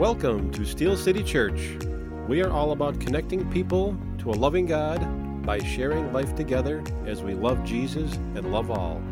Welcome 0.00 0.50
to 0.52 0.64
Steel 0.64 0.96
City 0.96 1.22
Church. 1.22 1.76
We 2.26 2.42
are 2.42 2.50
all 2.50 2.72
about 2.72 2.98
connecting 3.00 3.50
people 3.50 3.94
to 4.20 4.30
a 4.30 4.32
loving 4.32 4.64
God 4.64 5.44
by 5.44 5.58
sharing 5.58 6.10
life 6.10 6.34
together 6.34 6.82
as 7.04 7.22
we 7.22 7.34
love 7.34 7.62
Jesus 7.64 8.14
and 8.14 8.50
love 8.50 8.70
all. 8.70 9.02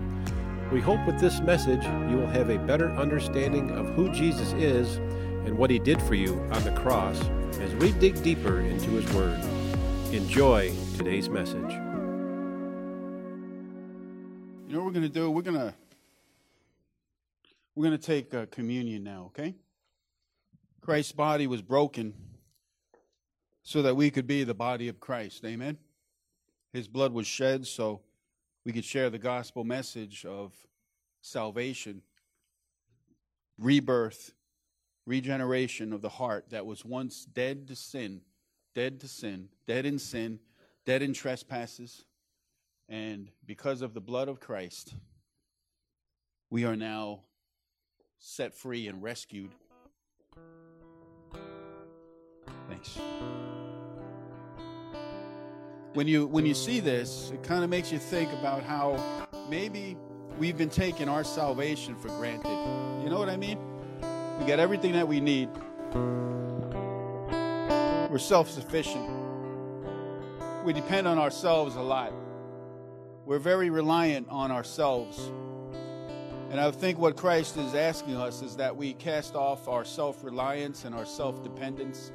We 0.73 0.81
hope 0.81 1.07
with 1.07 1.21
this 1.21 1.41
message 1.41 1.85
you 1.85 2.17
will 2.17 2.27
have 2.29 2.49
a 2.49 2.57
better 2.61 2.89
understanding 2.93 3.71
of 3.73 3.91
who 3.91 4.11
Jesus 4.15 4.55
is 4.55 4.97
and 5.45 5.59
what 5.59 5.69
he 5.69 5.79
did 5.79 6.01
for 6.01 6.15
you 6.15 6.41
on 6.53 6.65
the 6.65 6.73
cross 6.73 7.21
as 7.61 7.75
we 7.75 7.93
dig 7.93 8.23
deeper 8.23 8.61
into 8.61 8.89
his 8.93 9.13
word. 9.13 9.39
Enjoy 10.11 10.75
today's 10.97 11.29
message. 11.29 11.71
You 14.67 14.73
know 14.73 14.79
what 14.79 14.87
we're 14.87 14.93
going 14.93 15.03
to 15.03 15.11
do? 15.11 15.31
We're 15.31 15.43
going 15.43 15.59
to 15.59 15.75
we're 17.75 17.85
going 17.85 17.99
to 17.99 18.03
take 18.07 18.33
uh, 18.33 18.47
communion 18.51 19.05
now, 19.05 19.25
okay? 19.27 19.55
Christ's 20.81 21.13
body 21.13 21.47
was 21.47 21.63
broken 21.63 22.15
so 23.63 23.83
that 23.83 23.97
we 23.97 24.11
could 24.11 24.27
be 24.27 24.45
the 24.45 24.55
body 24.55 24.89
of 24.89 25.01
Christ. 25.01 25.45
Amen. 25.45 25.77
His 26.73 26.89
blood 26.89 27.13
was 27.13 27.27
shed 27.27 27.67
so 27.67 28.01
we 28.65 28.73
could 28.73 28.85
share 28.85 29.11
the 29.11 29.19
gospel 29.19 29.65
message 29.65 30.25
of 30.25 30.53
salvation, 31.21 32.03
rebirth, 33.59 34.33
regeneration 35.07 35.93
of 35.93 36.03
the 36.03 36.09
heart 36.09 36.51
that 36.51 36.67
was 36.67 36.85
once 36.85 37.25
dead 37.25 37.67
to 37.69 37.77
sin, 37.77 38.21
dead 38.75 39.01
to 39.01 39.09
sin, 39.09 39.49
dead 39.67 39.87
in 39.87 39.99
sin, 39.99 40.39
dead 40.85 41.03
in 41.03 41.13
trespasses. 41.13 42.05
And 42.89 43.31
because 43.45 43.83
of 43.83 43.95
the 43.95 44.01
blood 44.01 44.29
of 44.29 44.41
Christ, 44.41 44.95
we 46.51 46.65
are 46.65 46.77
now 46.77 47.21
set 48.19 48.55
free 48.55 48.87
and 48.87 49.03
rescued. 49.03 49.51
Thanks. 52.69 52.99
When 55.95 56.07
you 56.07 56.27
when 56.27 56.47
you 56.47 56.55
see 56.55 56.81
this, 56.81 57.31
it 57.33 57.43
kind 57.43 57.65
of 57.65 57.71
makes 57.71 57.91
you 57.91 57.99
think 57.99 58.33
about 58.33 58.63
how 58.63 59.27
maybe 59.49 59.97
we've 60.39 60.57
been 60.57 60.71
taking 60.71 61.09
our 61.09 61.25
salvation 61.25 61.97
for 61.97 62.09
granted. 62.09 62.49
You 63.03 63.11
know 63.11 63.19
what 63.19 63.29
I 63.29 63.37
mean? 63.37 63.59
We 64.39 64.47
got 64.47 64.61
everything 64.61 64.93
that 64.93 65.09
we 65.09 65.21
need. 65.21 65.49
We're 68.11 68.19
self-sufficient. 68.19 69.11
We 70.65 70.73
depend 70.73 71.09
on 71.09 71.19
ourselves 71.19 71.77
a 71.77 71.83
lot. 71.83 72.13
We're 73.27 73.39
very 73.39 73.71
reliant 73.71 74.29
on 74.29 74.51
ourselves. 74.51 75.31
And 76.51 76.59
I 76.59 76.71
think 76.71 76.99
what 76.99 77.17
Christ 77.17 77.59
is 77.59 77.75
asking 77.75 78.17
us 78.17 78.41
is 78.41 78.57
that 78.57 78.75
we 78.75 78.95
cast 78.95 79.35
off 79.35 79.69
our 79.69 79.85
self 79.85 80.25
reliance 80.25 80.85
and 80.85 80.95
our 80.95 81.05
self 81.05 81.43
dependence. 81.43 82.11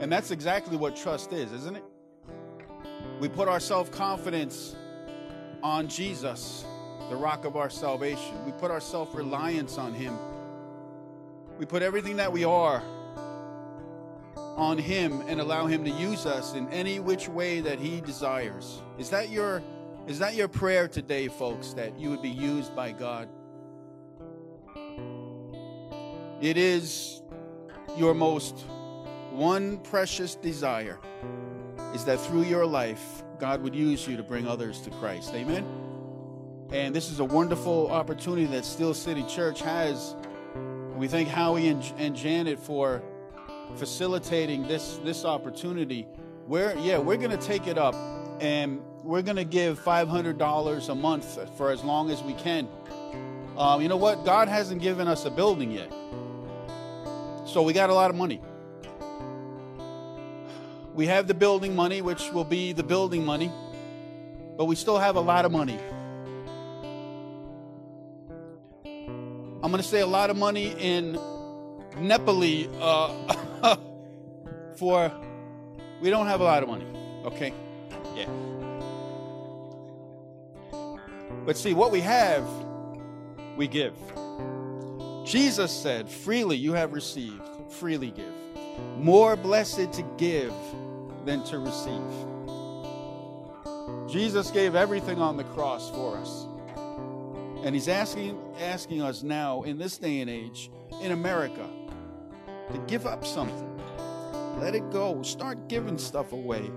And 0.00 0.12
that's 0.12 0.30
exactly 0.30 0.76
what 0.76 0.94
trust 0.96 1.32
is, 1.32 1.50
isn't 1.52 1.76
it? 1.76 1.84
We 3.20 3.28
put 3.28 3.48
our 3.48 3.58
self 3.58 3.90
confidence 3.90 4.76
on 5.62 5.88
Jesus, 5.88 6.64
the 7.10 7.16
rock 7.16 7.44
of 7.44 7.56
our 7.56 7.70
salvation. 7.70 8.44
We 8.44 8.52
put 8.52 8.70
our 8.70 8.80
self 8.80 9.14
reliance 9.14 9.76
on 9.76 9.92
Him. 9.92 10.16
We 11.58 11.66
put 11.66 11.82
everything 11.82 12.16
that 12.16 12.32
we 12.32 12.44
are 12.44 12.82
on 14.36 14.78
Him 14.78 15.20
and 15.26 15.40
allow 15.40 15.66
Him 15.66 15.84
to 15.84 15.90
use 15.90 16.26
us 16.26 16.54
in 16.54 16.68
any 16.68 17.00
which 17.00 17.28
way 17.28 17.60
that 17.60 17.80
He 17.80 18.00
desires. 18.00 18.82
Is 18.98 19.10
that 19.10 19.30
your 19.30 19.62
is 20.06 20.18
that 20.18 20.34
your 20.34 20.48
prayer 20.48 20.86
today, 20.88 21.28
folks, 21.28 21.72
that 21.74 21.98
you 21.98 22.10
would 22.10 22.22
be 22.22 22.30
used 22.30 22.74
by 22.76 22.92
God? 22.92 23.28
It 26.40 26.56
is 26.56 27.22
your 27.96 28.14
most 28.14 28.66
one 29.30 29.78
precious 29.78 30.34
desire 30.34 30.98
is 31.94 32.04
that 32.04 32.20
through 32.20 32.42
your 32.44 32.66
life, 32.66 33.22
God 33.38 33.62
would 33.62 33.74
use 33.74 34.06
you 34.06 34.16
to 34.16 34.22
bring 34.22 34.46
others 34.46 34.80
to 34.82 34.90
Christ. 34.90 35.32
Amen? 35.34 35.66
And 36.70 36.94
this 36.94 37.10
is 37.10 37.20
a 37.20 37.24
wonderful 37.24 37.90
opportunity 37.90 38.46
that 38.46 38.64
Steel 38.64 38.94
City 38.94 39.24
Church 39.24 39.60
has. 39.62 40.14
We 40.96 41.08
thank 41.08 41.28
Howie 41.28 41.68
and, 41.68 41.82
and 41.98 42.14
Janet 42.14 42.58
for 42.58 43.02
facilitating 43.76 44.66
this, 44.68 44.98
this 45.04 45.24
opportunity. 45.24 46.06
We're, 46.46 46.76
yeah, 46.78 46.98
we're 46.98 47.16
going 47.16 47.30
to 47.30 47.46
take 47.46 47.66
it 47.66 47.78
up 47.78 47.94
and 48.40 48.80
we're 49.04 49.22
going 49.22 49.36
to 49.36 49.44
give 49.44 49.78
$500 49.78 50.88
a 50.88 50.94
month 50.94 51.56
for 51.58 51.70
as 51.70 51.84
long 51.84 52.10
as 52.10 52.22
we 52.22 52.32
can. 52.32 52.66
Um, 53.56 53.82
you 53.82 53.88
know 53.88 53.98
what? 53.98 54.24
God 54.24 54.48
hasn't 54.48 54.80
given 54.80 55.06
us 55.06 55.26
a 55.26 55.30
building 55.30 55.70
yet. 55.70 55.92
So 57.46 57.62
we 57.62 57.74
got 57.74 57.90
a 57.90 57.94
lot 57.94 58.08
of 58.08 58.16
money. 58.16 58.40
We 60.94 61.06
have 61.06 61.26
the 61.26 61.34
building 61.34 61.76
money, 61.76 62.00
which 62.00 62.32
will 62.32 62.44
be 62.44 62.72
the 62.72 62.82
building 62.82 63.24
money, 63.26 63.52
but 64.56 64.64
we 64.64 64.74
still 64.74 64.98
have 64.98 65.16
a 65.16 65.20
lot 65.20 65.44
of 65.44 65.52
money. 65.52 65.78
I'm 68.84 69.70
going 69.70 69.82
to 69.82 69.88
say 69.88 70.00
a 70.00 70.06
lot 70.06 70.30
of 70.30 70.36
money 70.36 70.74
in 70.78 71.18
Nepali 71.96 72.70
uh, 72.80 73.76
for, 74.76 75.12
we 76.00 76.10
don't 76.10 76.26
have 76.26 76.40
a 76.40 76.44
lot 76.44 76.62
of 76.62 76.68
money, 76.68 76.86
okay? 77.26 77.52
Yeah. 78.14 78.28
But 81.44 81.56
see, 81.56 81.74
what 81.74 81.90
we 81.90 82.00
have, 82.00 82.46
we 83.56 83.68
give. 83.68 83.94
Jesus 85.24 85.72
said, 85.72 86.08
freely 86.08 86.56
you 86.56 86.72
have 86.72 86.92
received, 86.92 87.42
freely 87.70 88.10
give. 88.10 88.32
More 88.98 89.36
blessed 89.36 89.92
to 89.92 90.02
give 90.16 90.54
than 91.24 91.44
to 91.44 91.58
receive. 91.58 92.00
Jesus 94.10 94.50
gave 94.50 94.74
everything 94.74 95.20
on 95.20 95.36
the 95.36 95.44
cross 95.44 95.90
for 95.90 96.16
us. 96.16 96.46
And 97.64 97.74
he's 97.74 97.88
asking, 97.88 98.38
asking 98.60 99.02
us 99.02 99.22
now, 99.22 99.62
in 99.62 99.78
this 99.78 99.96
day 99.96 100.20
and 100.20 100.30
age, 100.30 100.70
in 101.00 101.12
America, 101.12 101.66
to 102.72 102.78
give 102.86 103.06
up 103.06 103.24
something. 103.24 103.70
Let 104.60 104.74
it 104.74 104.90
go. 104.90 105.22
Start 105.22 105.68
giving 105.68 105.98
stuff 105.98 106.32
away. 106.32 106.70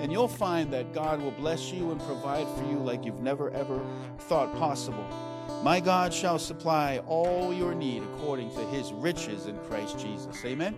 And 0.00 0.12
you'll 0.12 0.28
find 0.28 0.72
that 0.72 0.92
God 0.92 1.20
will 1.20 1.32
bless 1.32 1.72
you 1.72 1.90
and 1.90 2.00
provide 2.00 2.46
for 2.56 2.64
you 2.64 2.78
like 2.78 3.04
you've 3.04 3.20
never 3.20 3.50
ever 3.50 3.84
thought 4.18 4.54
possible. 4.56 5.06
My 5.62 5.80
God 5.80 6.14
shall 6.14 6.38
supply 6.38 6.98
all 7.06 7.52
your 7.52 7.74
need 7.74 8.02
according 8.02 8.50
to 8.50 8.60
his 8.66 8.92
riches 8.92 9.46
in 9.46 9.58
Christ 9.64 9.98
Jesus. 9.98 10.44
Amen. 10.44 10.74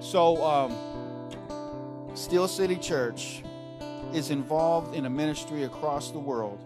So, 0.00 0.42
um, 0.44 2.16
Steel 2.16 2.48
City 2.48 2.76
Church 2.76 3.42
is 4.12 4.30
involved 4.30 4.94
in 4.94 5.06
a 5.06 5.10
ministry 5.10 5.64
across 5.64 6.10
the 6.10 6.18
world 6.18 6.64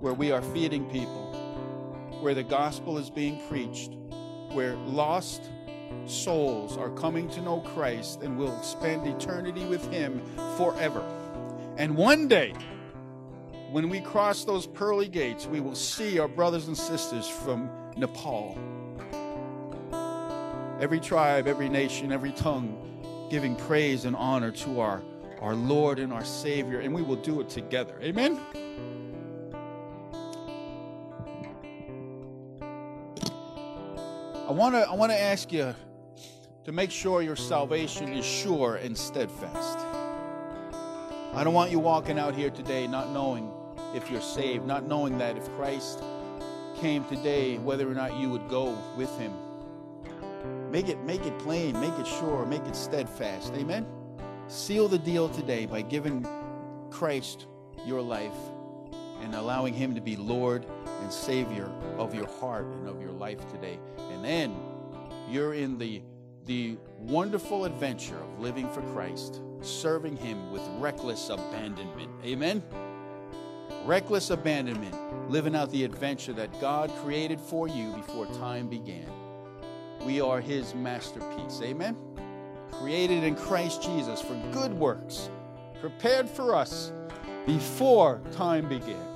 where 0.00 0.14
we 0.14 0.30
are 0.32 0.42
feeding 0.42 0.88
people, 0.90 1.32
where 2.20 2.34
the 2.34 2.42
gospel 2.42 2.96
is 2.98 3.10
being 3.10 3.40
preached, 3.48 3.92
where 4.52 4.74
lost 4.76 5.50
souls 6.06 6.76
are 6.76 6.90
coming 6.90 7.28
to 7.30 7.40
know 7.40 7.60
Christ 7.60 8.22
and 8.22 8.38
will 8.38 8.60
spend 8.62 9.06
eternity 9.06 9.64
with 9.64 9.90
Him 9.92 10.22
forever. 10.56 11.02
And 11.76 11.96
one 11.96 12.28
day, 12.28 12.54
when 13.70 13.88
we 13.88 14.00
cross 14.00 14.44
those 14.44 14.66
pearly 14.66 15.08
gates, 15.08 15.46
we 15.46 15.60
will 15.60 15.74
see 15.74 16.18
our 16.18 16.28
brothers 16.28 16.66
and 16.66 16.76
sisters 16.76 17.26
from 17.26 17.70
Nepal. 17.96 18.58
Every 20.80 21.00
tribe, 21.00 21.46
every 21.46 21.68
nation, 21.68 22.12
every 22.12 22.32
tongue 22.32 22.78
giving 23.30 23.56
praise 23.56 24.04
and 24.04 24.14
honor 24.14 24.50
to 24.50 24.80
our, 24.80 25.02
our 25.40 25.54
Lord 25.54 25.98
and 25.98 26.12
our 26.12 26.24
Savior, 26.24 26.80
and 26.80 26.92
we 26.92 27.02
will 27.02 27.16
do 27.16 27.40
it 27.40 27.48
together. 27.48 27.98
Amen? 28.02 28.38
I 34.52 34.54
want 34.54 34.74
to 34.74 34.86
I 34.86 34.94
want 34.94 35.10
to 35.10 35.18
ask 35.18 35.50
you 35.50 35.74
to 36.64 36.72
make 36.72 36.90
sure 36.90 37.22
your 37.22 37.36
salvation 37.36 38.12
is 38.12 38.22
sure 38.22 38.76
and 38.76 38.94
steadfast. 38.94 39.78
I 41.32 41.42
don't 41.42 41.54
want 41.54 41.70
you 41.70 41.78
walking 41.78 42.18
out 42.18 42.34
here 42.34 42.50
today 42.50 42.86
not 42.86 43.12
knowing 43.12 43.50
if 43.94 44.10
you're 44.10 44.20
saved, 44.20 44.66
not 44.66 44.86
knowing 44.86 45.16
that 45.16 45.38
if 45.38 45.48
Christ 45.56 46.02
came 46.76 47.02
today, 47.06 47.56
whether 47.56 47.90
or 47.90 47.94
not 47.94 48.18
you 48.18 48.28
would 48.28 48.46
go 48.50 48.76
with 48.94 49.08
him. 49.18 49.32
Make 50.70 50.90
it 50.90 51.02
make 51.02 51.24
it 51.24 51.38
plain, 51.38 51.80
make 51.80 51.98
it 51.98 52.06
sure, 52.06 52.44
make 52.44 52.66
it 52.66 52.76
steadfast. 52.76 53.54
Amen. 53.54 53.86
Seal 54.48 54.86
the 54.86 54.98
deal 54.98 55.30
today 55.30 55.64
by 55.64 55.80
giving 55.80 56.28
Christ 56.90 57.46
your 57.86 58.02
life 58.02 58.36
and 59.22 59.34
allowing 59.34 59.72
him 59.72 59.94
to 59.94 60.02
be 60.02 60.14
Lord 60.16 60.66
and 61.00 61.10
Savior 61.10 61.70
of 61.96 62.14
your 62.14 62.26
heart 62.26 62.66
and 62.66 62.86
of 62.86 63.00
your 63.00 63.12
life 63.12 63.50
today. 63.50 63.78
And 64.24 64.54
you're 65.28 65.54
in 65.54 65.78
the 65.78 66.02
the 66.46 66.76
wonderful 66.98 67.64
adventure 67.64 68.18
of 68.18 68.40
living 68.40 68.68
for 68.72 68.82
Christ, 68.92 69.40
serving 69.60 70.16
him 70.16 70.50
with 70.50 70.62
reckless 70.78 71.28
abandonment. 71.30 72.10
Amen. 72.24 72.62
reckless 73.84 74.30
abandonment, 74.30 74.94
living 75.30 75.56
out 75.56 75.70
the 75.70 75.84
adventure 75.84 76.32
that 76.34 76.60
God 76.60 76.90
created 77.04 77.40
for 77.40 77.68
you 77.68 77.92
before 77.92 78.26
time 78.26 78.68
began. 78.68 79.08
We 80.04 80.20
are 80.20 80.40
His 80.40 80.74
masterpiece. 80.74 81.60
Amen? 81.62 81.96
Created 82.72 83.24
in 83.24 83.36
Christ 83.36 83.82
Jesus 83.82 84.20
for 84.20 84.34
good 84.52 84.72
works, 84.72 85.30
prepared 85.80 86.28
for 86.28 86.54
us 86.54 86.92
before 87.46 88.20
time 88.32 88.68
began. 88.68 89.06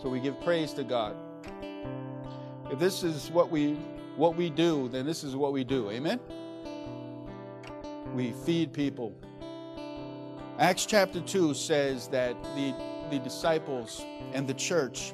So 0.00 0.08
we 0.08 0.20
give 0.20 0.40
praise 0.42 0.72
to 0.74 0.84
God. 0.84 1.16
If 2.70 2.78
this 2.78 3.02
is 3.02 3.30
what 3.30 3.50
we 3.50 3.76
what 4.16 4.34
we 4.34 4.50
do, 4.50 4.88
then 4.88 5.06
this 5.06 5.22
is 5.22 5.36
what 5.36 5.52
we 5.52 5.62
do. 5.62 5.90
Amen. 5.90 6.18
We 8.14 8.32
feed 8.32 8.72
people. 8.72 9.14
Acts 10.58 10.86
chapter 10.86 11.20
2 11.20 11.52
says 11.52 12.08
that 12.08 12.42
the, 12.54 12.74
the 13.10 13.18
disciples 13.18 14.02
and 14.32 14.48
the 14.48 14.54
church 14.54 15.12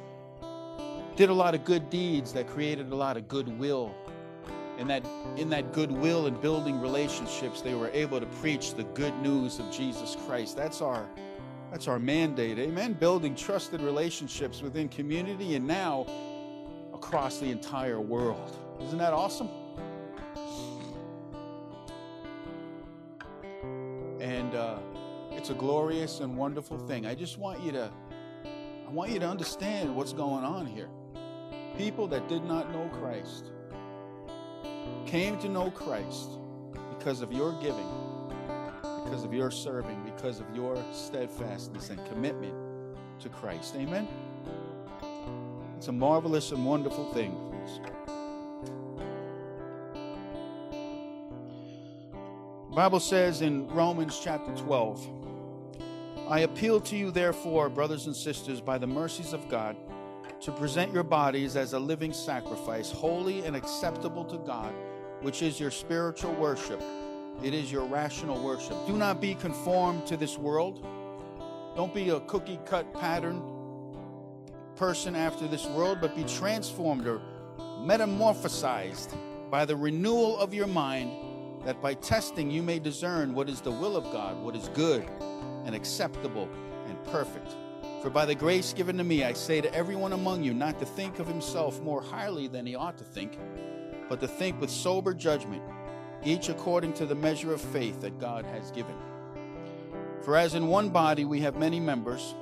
did 1.16 1.30
a 1.30 1.34
lot 1.34 1.54
of 1.54 1.64
good 1.64 1.90
deeds 1.90 2.32
that 2.32 2.46
created 2.46 2.92
a 2.92 2.94
lot 2.94 3.16
of 3.16 3.26
goodwill. 3.26 3.94
And 4.78 4.88
that 4.88 5.04
in 5.36 5.50
that 5.50 5.72
goodwill 5.72 6.26
and 6.26 6.40
building 6.40 6.80
relationships, 6.80 7.60
they 7.60 7.74
were 7.74 7.90
able 7.92 8.18
to 8.20 8.26
preach 8.26 8.74
the 8.74 8.84
good 8.84 9.14
news 9.20 9.58
of 9.58 9.70
Jesus 9.70 10.16
Christ. 10.26 10.56
That's 10.56 10.80
our 10.80 11.08
that's 11.70 11.88
our 11.88 11.98
mandate. 11.98 12.58
Amen. 12.58 12.92
Building 12.94 13.34
trusted 13.34 13.80
relationships 13.80 14.62
within 14.62 14.88
community 14.88 15.56
and 15.56 15.66
now 15.66 16.06
across 17.02 17.38
the 17.38 17.50
entire 17.50 18.00
world. 18.00 18.56
Isn't 18.80 18.98
that 18.98 19.12
awesome? 19.12 19.48
And 24.20 24.54
uh, 24.54 24.78
it's 25.32 25.50
a 25.50 25.54
glorious 25.54 26.20
and 26.20 26.36
wonderful 26.36 26.78
thing. 26.78 27.04
I 27.04 27.14
just 27.14 27.38
want 27.38 27.60
you 27.60 27.72
to, 27.72 27.90
I 28.86 28.90
want 28.90 29.10
you 29.10 29.18
to 29.18 29.28
understand 29.28 29.94
what's 29.94 30.12
going 30.12 30.44
on 30.44 30.64
here. 30.64 30.88
People 31.76 32.06
that 32.06 32.28
did 32.28 32.44
not 32.44 32.70
know 32.72 32.88
Christ 33.00 33.50
came 35.04 35.38
to 35.40 35.48
know 35.48 35.70
Christ 35.72 36.38
because 36.96 37.20
of 37.20 37.32
your 37.32 37.52
giving, 37.60 37.90
because 39.04 39.24
of 39.24 39.34
your 39.34 39.50
serving, 39.50 40.02
because 40.04 40.38
of 40.38 40.46
your 40.54 40.82
steadfastness 40.92 41.90
and 41.90 42.04
commitment 42.06 42.54
to 43.18 43.28
Christ. 43.28 43.74
Amen. 43.76 44.06
It's 45.82 45.88
a 45.88 45.92
marvelous 45.92 46.52
and 46.52 46.64
wonderful 46.64 47.12
thing. 47.12 47.36
The 52.70 52.76
Bible 52.76 53.00
says 53.00 53.42
in 53.42 53.66
Romans 53.66 54.20
chapter 54.22 54.54
12, 54.54 55.08
I 56.28 56.38
appeal 56.42 56.80
to 56.82 56.96
you, 56.96 57.10
therefore, 57.10 57.68
brothers 57.68 58.06
and 58.06 58.14
sisters, 58.14 58.60
by 58.60 58.78
the 58.78 58.86
mercies 58.86 59.32
of 59.32 59.48
God, 59.48 59.74
to 60.42 60.52
present 60.52 60.92
your 60.92 61.02
bodies 61.02 61.56
as 61.56 61.72
a 61.72 61.80
living 61.80 62.12
sacrifice, 62.12 62.92
holy 62.92 63.44
and 63.44 63.56
acceptable 63.56 64.24
to 64.26 64.38
God, 64.38 64.72
which 65.22 65.42
is 65.42 65.58
your 65.58 65.72
spiritual 65.72 66.32
worship. 66.34 66.80
It 67.42 67.54
is 67.54 67.72
your 67.72 67.86
rational 67.86 68.40
worship. 68.40 68.76
Do 68.86 68.96
not 68.96 69.20
be 69.20 69.34
conformed 69.34 70.06
to 70.06 70.16
this 70.16 70.38
world. 70.38 70.86
Don't 71.74 71.92
be 71.92 72.10
a 72.10 72.20
cookie 72.20 72.60
cut 72.66 72.94
pattern 72.94 73.51
person 74.76 75.14
after 75.14 75.46
this 75.46 75.66
world, 75.66 75.98
but 76.00 76.16
be 76.16 76.24
transformed 76.24 77.06
or 77.06 77.20
metamorphosized 77.80 79.16
by 79.50 79.64
the 79.64 79.76
renewal 79.76 80.38
of 80.38 80.54
your 80.54 80.66
mind, 80.66 81.10
that 81.64 81.80
by 81.82 81.94
testing 81.94 82.50
you 82.50 82.62
may 82.62 82.78
discern 82.78 83.34
what 83.34 83.48
is 83.48 83.60
the 83.60 83.70
will 83.70 83.96
of 83.96 84.04
God, 84.04 84.42
what 84.42 84.56
is 84.56 84.68
good 84.70 85.06
and 85.64 85.74
acceptable 85.74 86.48
and 86.86 87.04
perfect. 87.04 87.54
For 88.02 88.10
by 88.10 88.26
the 88.26 88.34
grace 88.34 88.72
given 88.72 88.98
to 88.98 89.04
me, 89.04 89.22
I 89.22 89.32
say 89.32 89.60
to 89.60 89.72
everyone 89.74 90.12
among 90.12 90.42
you 90.42 90.54
not 90.54 90.80
to 90.80 90.86
think 90.86 91.18
of 91.18 91.28
himself 91.28 91.80
more 91.82 92.02
highly 92.02 92.48
than 92.48 92.66
he 92.66 92.74
ought 92.74 92.98
to 92.98 93.04
think, 93.04 93.38
but 94.08 94.20
to 94.20 94.26
think 94.26 94.60
with 94.60 94.70
sober 94.70 95.14
judgment, 95.14 95.62
each 96.24 96.48
according 96.48 96.94
to 96.94 97.06
the 97.06 97.14
measure 97.14 97.52
of 97.52 97.60
faith 97.60 98.00
that 98.00 98.18
God 98.18 98.44
has 98.46 98.70
given. 98.72 98.96
For 100.22 100.36
as 100.36 100.54
in 100.54 100.68
one 100.68 100.90
body 100.90 101.24
we 101.24 101.40
have 101.40 101.56
many 101.56 101.80
members, 101.80 102.34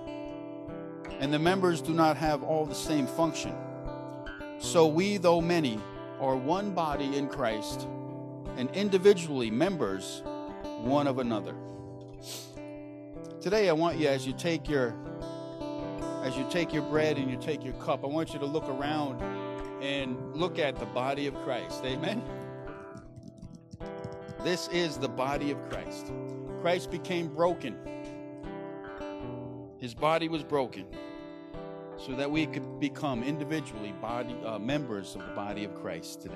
and 1.21 1.31
the 1.31 1.39
members 1.39 1.83
do 1.83 1.93
not 1.93 2.17
have 2.17 2.43
all 2.43 2.65
the 2.65 2.75
same 2.75 3.07
function. 3.07 3.55
So 4.59 4.87
we, 4.87 5.19
though 5.19 5.43
many, 5.43 5.79
are 6.19 6.35
one 6.35 6.73
body 6.73 7.17
in 7.17 7.29
Christ, 7.29 7.87
and 8.57 8.71
individually 8.71 9.51
members 9.51 10.23
one 10.81 11.07
of 11.07 11.19
another. 11.19 11.55
Today 13.41 13.69
I 13.69 13.73
want 13.73 13.99
you 13.99 14.09
as 14.09 14.27
you 14.27 14.33
take 14.33 14.69
your 14.69 14.95
as 16.23 16.37
you 16.37 16.47
take 16.51 16.73
your 16.75 16.83
bread 16.83 17.17
and 17.17 17.31
you 17.31 17.39
take 17.39 17.65
your 17.65 17.73
cup, 17.75 18.05
I 18.05 18.07
want 18.07 18.35
you 18.35 18.39
to 18.41 18.45
look 18.45 18.69
around 18.69 19.23
and 19.83 20.37
look 20.37 20.59
at 20.59 20.79
the 20.79 20.85
body 20.87 21.27
of 21.27 21.35
Christ. 21.37 21.83
Amen. 21.85 22.23
This 24.45 24.69
is 24.69 24.99
the 24.99 25.09
body 25.09 25.51
of 25.51 25.67
Christ. 25.71 26.13
Christ 26.61 26.91
became 26.91 27.29
broken. 27.29 27.75
His 29.79 29.95
body 29.95 30.29
was 30.29 30.43
broken 30.43 30.87
so 32.05 32.13
that 32.13 32.31
we 32.31 32.47
could 32.47 32.81
become 32.81 33.23
individually 33.23 33.93
body 34.01 34.35
uh, 34.45 34.59
members 34.59 35.15
of 35.15 35.27
the 35.27 35.33
body 35.33 35.65
of 35.65 35.75
Christ 35.75 36.23
today. 36.23 36.35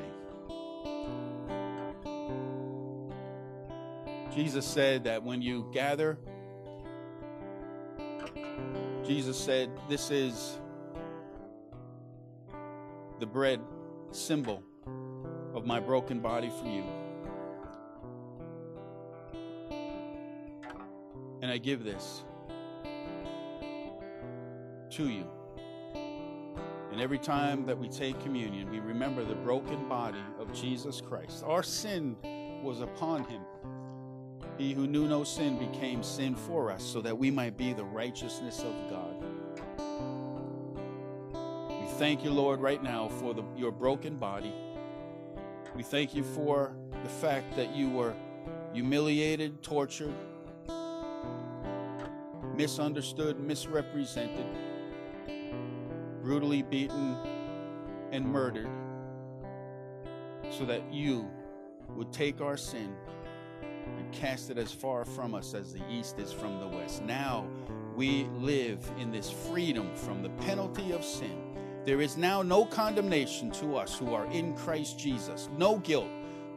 Jesus 4.34 4.66
said 4.66 5.04
that 5.04 5.22
when 5.22 5.40
you 5.40 5.70
gather, 5.72 6.18
Jesus 9.06 9.38
said, 9.38 9.70
This 9.88 10.10
is 10.10 10.58
the 13.20 13.26
bread 13.26 13.60
symbol 14.10 14.62
of 15.54 15.64
my 15.64 15.78
broken 15.80 16.20
body 16.20 16.50
for 16.50 16.66
you. 16.66 16.84
And 21.40 21.50
I 21.50 21.58
give 21.58 21.84
this 21.84 22.24
to 24.90 25.08
you. 25.08 25.26
And 26.94 27.02
every 27.02 27.18
time 27.18 27.66
that 27.66 27.76
we 27.76 27.88
take 27.88 28.20
communion, 28.20 28.70
we 28.70 28.78
remember 28.78 29.24
the 29.24 29.34
broken 29.34 29.88
body 29.88 30.22
of 30.38 30.52
Jesus 30.52 31.00
Christ. 31.00 31.42
Our 31.44 31.64
sin 31.64 32.14
was 32.62 32.82
upon 32.82 33.24
him. 33.24 33.42
He 34.58 34.72
who 34.72 34.86
knew 34.86 35.08
no 35.08 35.24
sin 35.24 35.58
became 35.58 36.04
sin 36.04 36.36
for 36.36 36.70
us 36.70 36.84
so 36.84 37.00
that 37.00 37.18
we 37.18 37.32
might 37.32 37.56
be 37.56 37.72
the 37.72 37.82
righteousness 37.82 38.60
of 38.60 38.74
God. 38.88 39.24
We 41.80 41.88
thank 41.98 42.22
you, 42.22 42.30
Lord, 42.30 42.60
right 42.60 42.80
now 42.80 43.08
for 43.08 43.34
the, 43.34 43.42
your 43.56 43.72
broken 43.72 44.14
body. 44.14 44.54
We 45.74 45.82
thank 45.82 46.14
you 46.14 46.22
for 46.22 46.76
the 47.02 47.08
fact 47.08 47.56
that 47.56 47.74
you 47.74 47.90
were 47.90 48.14
humiliated, 48.72 49.64
tortured, 49.64 50.14
misunderstood, 52.54 53.40
misrepresented 53.40 54.46
brutally 56.24 56.62
beaten 56.62 57.16
and 58.10 58.24
murdered 58.24 58.70
so 60.50 60.64
that 60.64 60.82
you 60.90 61.30
would 61.90 62.10
take 62.12 62.40
our 62.40 62.56
sin 62.56 62.96
and 63.98 64.10
cast 64.10 64.48
it 64.48 64.56
as 64.56 64.72
far 64.72 65.04
from 65.04 65.34
us 65.34 65.52
as 65.52 65.74
the 65.74 65.82
east 65.90 66.18
is 66.18 66.32
from 66.32 66.58
the 66.60 66.66
west. 66.66 67.02
Now 67.02 67.46
we 67.94 68.24
live 68.38 68.90
in 68.98 69.12
this 69.12 69.30
freedom 69.30 69.94
from 69.94 70.22
the 70.22 70.30
penalty 70.30 70.92
of 70.92 71.04
sin. 71.04 71.38
There 71.84 72.00
is 72.00 72.16
now 72.16 72.40
no 72.40 72.64
condemnation 72.64 73.50
to 73.52 73.76
us 73.76 73.98
who 73.98 74.14
are 74.14 74.24
in 74.32 74.54
Christ 74.54 74.98
Jesus, 74.98 75.50
no 75.58 75.76
guilt, 75.78 76.08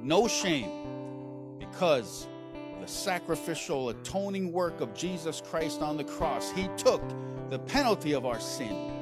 no 0.02 0.30
shame, 0.30 1.58
because 1.60 2.28
of 2.74 2.80
the 2.80 2.88
sacrificial 2.88 3.90
atoning 3.90 4.54
work 4.54 4.80
of 4.80 4.94
Jesus 4.94 5.42
Christ 5.42 5.82
on 5.82 5.98
the 5.98 6.06
cross. 6.06 6.52
He 6.52 6.70
took 6.78 7.04
the 7.50 7.60
penalty 7.60 8.14
of 8.14 8.26
our 8.26 8.40
sin 8.40 8.97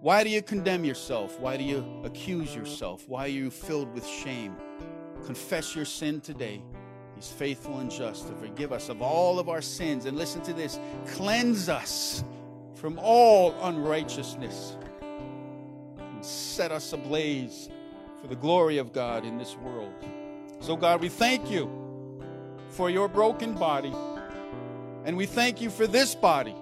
why 0.00 0.24
do 0.24 0.30
you 0.30 0.40
condemn 0.40 0.84
yourself? 0.84 1.38
Why 1.38 1.58
do 1.58 1.64
you 1.64 1.84
accuse 2.04 2.54
yourself? 2.54 3.06
Why 3.06 3.26
are 3.26 3.28
you 3.28 3.50
filled 3.50 3.92
with 3.92 4.06
shame? 4.06 4.56
Confess 5.26 5.76
your 5.76 5.84
sin 5.84 6.22
today. 6.22 6.62
He's 7.14 7.28
faithful 7.28 7.80
and 7.80 7.90
just 7.90 8.26
to 8.28 8.34
forgive 8.34 8.72
us 8.72 8.88
of 8.88 9.02
all 9.02 9.38
of 9.38 9.50
our 9.50 9.60
sins. 9.60 10.06
And 10.06 10.16
listen 10.16 10.40
to 10.42 10.54
this 10.54 10.80
cleanse 11.08 11.68
us 11.68 12.24
from 12.76 12.98
all 12.98 13.54
unrighteousness 13.60 14.78
and 15.98 16.24
set 16.24 16.72
us 16.72 16.94
ablaze 16.94 17.68
for 18.22 18.26
the 18.26 18.36
glory 18.36 18.78
of 18.78 18.94
God 18.94 19.26
in 19.26 19.36
this 19.36 19.54
world. 19.56 19.92
So, 20.60 20.76
God, 20.76 21.02
we 21.02 21.10
thank 21.10 21.50
you 21.50 21.70
for 22.70 22.88
your 22.88 23.06
broken 23.06 23.52
body. 23.52 23.94
And 25.04 25.14
we 25.14 25.26
thank 25.26 25.60
you 25.60 25.68
for 25.68 25.86
this 25.86 26.14
body, 26.14 26.54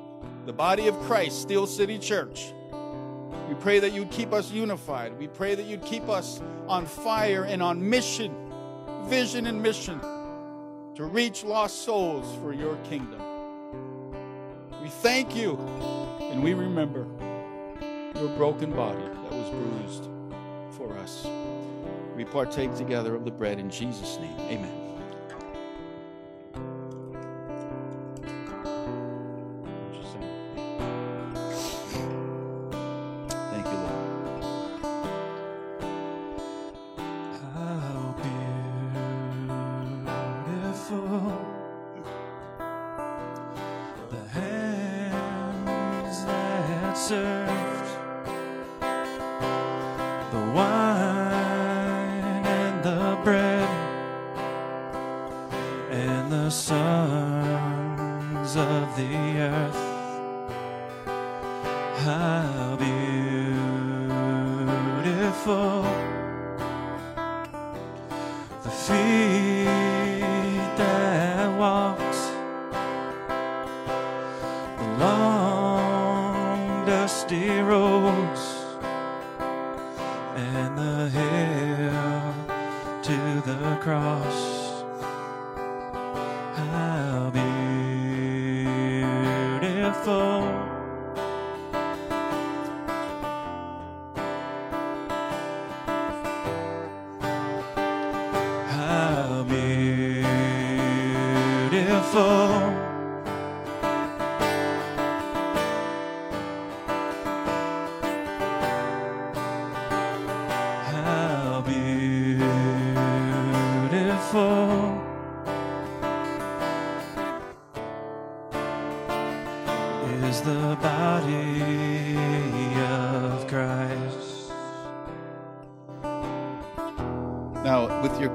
the 0.45 0.53
body 0.53 0.89
of 0.89 0.99
Christ, 1.03 1.41
Steel 1.41 1.69
City 1.69 1.99
Church. 1.99 2.53
We 3.49 3.55
pray 3.55 3.79
that 3.79 3.93
you'd 3.93 4.11
keep 4.11 4.35
us 4.35 4.51
unified. 4.51 5.19
We 5.19 5.27
pray 5.27 5.55
that 5.55 5.65
you'd 5.65 5.83
keep 5.83 6.09
us 6.09 6.43
on 6.67 6.85
fire 6.85 7.45
and 7.45 7.63
on 7.63 7.89
mission, 7.89 8.35
vision 9.07 9.47
and 9.47 9.63
mission 9.63 10.01
to 10.95 11.05
reach 11.05 11.45
lost 11.45 11.83
souls 11.83 12.37
for 12.43 12.53
your 12.53 12.77
kingdom. 12.85 13.23
We 14.83 14.89
thank 14.89 15.35
you 15.35 15.57
and 16.21 16.43
we 16.43 16.53
remember 16.53 17.07
your 18.15 18.29
broken 18.37 18.71
body 18.73 19.03
that 19.03 19.33
was 19.33 19.51
bruised 19.51 20.11
for 20.77 20.93
us. 20.99 21.27
We 22.17 22.25
partake 22.25 22.75
together 22.75 23.15
of 23.15 23.25
the 23.25 23.31
bread 23.31 23.59
in 23.59 23.71
Jesus' 23.71 24.19
name. 24.19 24.39
Amen. 24.41 24.78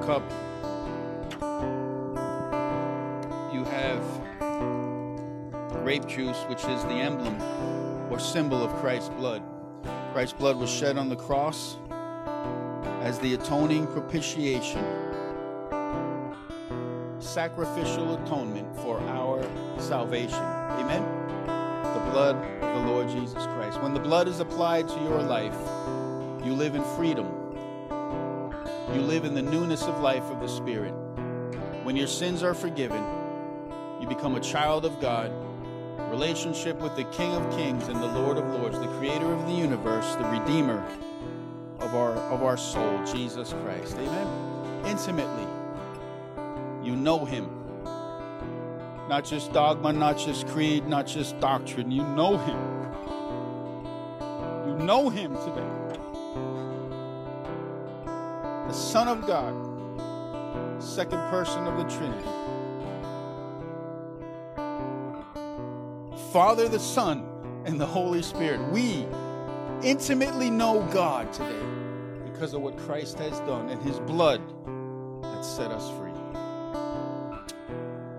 Cup, 0.05 0.23
you 3.53 3.63
have 3.63 4.03
grape 5.81 6.05
juice, 6.07 6.43
which 6.49 6.65
is 6.65 6.83
the 6.83 6.95
emblem 6.95 7.41
or 8.11 8.19
symbol 8.19 8.61
of 8.61 8.73
Christ's 8.81 9.09
blood. 9.09 9.41
Christ's 10.11 10.37
blood 10.37 10.57
was 10.57 10.69
shed 10.69 10.97
on 10.97 11.07
the 11.07 11.15
cross 11.15 11.77
as 13.01 13.17
the 13.19 13.33
atoning 13.35 13.87
propitiation, 13.87 14.83
sacrificial 17.19 18.15
atonement 18.15 18.75
for 18.77 18.99
our 19.01 19.41
salvation. 19.77 20.35
Amen? 20.35 21.01
The 21.93 22.11
blood 22.11 22.35
of 22.35 22.83
the 22.83 22.91
Lord 22.91 23.07
Jesus 23.07 23.45
Christ. 23.45 23.81
When 23.81 23.93
the 23.93 24.01
blood 24.01 24.27
is 24.27 24.41
applied 24.41 24.89
to 24.89 24.99
your 25.01 25.21
life, 25.21 25.55
you 26.45 26.53
live 26.53 26.75
in 26.75 26.83
freedom. 26.97 27.42
You 28.93 29.01
live 29.01 29.25
in 29.25 29.33
the 29.33 29.41
newness 29.41 29.81
of 29.83 30.01
life 30.01 30.23
of 30.25 30.39
the 30.39 30.47
Spirit. 30.47 30.91
When 31.83 31.95
your 31.95 32.05
sins 32.05 32.43
are 32.43 32.53
forgiven, 32.53 33.03
you 33.99 34.07
become 34.07 34.35
a 34.35 34.39
child 34.39 34.85
of 34.85 35.01
God, 35.01 35.31
relationship 36.11 36.79
with 36.79 36.95
the 36.95 37.05
King 37.05 37.31
of 37.31 37.57
Kings 37.57 37.87
and 37.87 37.99
the 37.99 38.05
Lord 38.05 38.37
of 38.37 38.45
Lords, 38.45 38.77
the 38.77 38.87
creator 38.99 39.33
of 39.33 39.47
the 39.47 39.53
universe, 39.53 40.13
the 40.17 40.25
redeemer 40.25 40.85
of 41.79 41.95
our 41.95 42.11
of 42.31 42.43
our 42.43 42.55
soul, 42.55 43.03
Jesus 43.03 43.55
Christ. 43.63 43.95
Amen. 43.97 44.85
Intimately. 44.85 45.47
You 46.83 46.95
know 46.95 47.25
him. 47.25 47.49
Not 49.09 49.25
just 49.25 49.51
dogma, 49.53 49.91
not 49.91 50.19
just 50.19 50.47
creed, 50.49 50.85
not 50.85 51.07
just 51.07 51.39
doctrine. 51.39 51.89
You 51.89 52.03
know 52.03 52.37
him. 52.37 52.59
You 54.67 54.85
know 54.85 55.09
him 55.09 55.35
today 55.37 55.72
the 58.73 58.79
Son 58.79 59.07
of 59.07 59.27
God, 59.27 59.53
second 60.81 61.19
person 61.29 61.67
of 61.67 61.77
the 61.77 61.83
Trinity. 61.95 62.27
Father, 66.31 66.67
the 66.67 66.79
Son, 66.79 67.23
and 67.65 67.79
the 67.79 67.85
Holy 67.85 68.23
Spirit. 68.23 68.59
We 68.71 69.05
intimately 69.83 70.49
know 70.49 70.81
God 70.91 71.31
today 71.31 71.63
because 72.25 72.55
of 72.55 72.63
what 72.63 72.75
Christ 72.79 73.19
has 73.19 73.39
done 73.41 73.69
and 73.69 73.79
his 73.83 73.99
blood 73.99 74.41
that 75.21 75.45
set 75.45 75.69
us 75.69 75.91
free. 75.99 76.09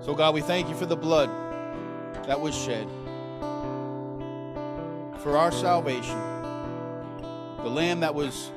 So, 0.04 0.14
God, 0.14 0.34
we 0.34 0.40
thank 0.40 0.68
you 0.68 0.76
for 0.76 0.86
the 0.86 0.96
blood 0.96 1.30
that 2.28 2.40
was 2.40 2.54
shed 2.54 2.86
for 5.20 5.36
our 5.36 5.50
salvation, 5.50 6.20
the 7.64 7.70
Lamb 7.70 7.98
that 7.98 8.14
was 8.14 8.52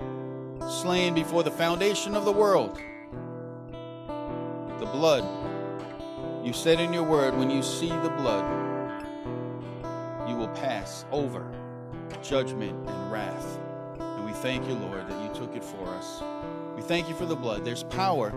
slain 0.68 1.14
before 1.14 1.44
the 1.44 1.52
foundation 1.52 2.16
of 2.16 2.26
the 2.26 2.32
world. 2.32 2.80
The 4.80 4.86
blood. 4.86 5.24
You 6.46 6.54
said 6.54 6.80
in 6.80 6.94
your 6.94 7.04
word, 7.04 7.38
when 7.38 7.50
you 7.50 7.64
see 7.64 7.90
the 7.90 8.14
blood, 8.18 8.46
you 10.28 10.36
will 10.36 10.50
pass 10.50 11.06
over 11.12 11.52
judgment 12.22 12.74
and 12.88 13.12
wrath. 13.12 13.60
And 14.00 14.26
we 14.26 14.34
thank 14.34 14.68
you, 14.68 14.74
Lord, 14.76 15.08
that 15.08 15.24
you 15.24 15.34
took 15.34 15.56
it 15.56 15.64
for 15.64 15.88
us. 15.90 16.22
We 16.76 16.82
thank 16.82 17.10
you 17.10 17.16
for 17.16 17.26
the 17.26 17.36
blood. 17.36 17.66
There's 17.66 17.84
power 17.84 18.30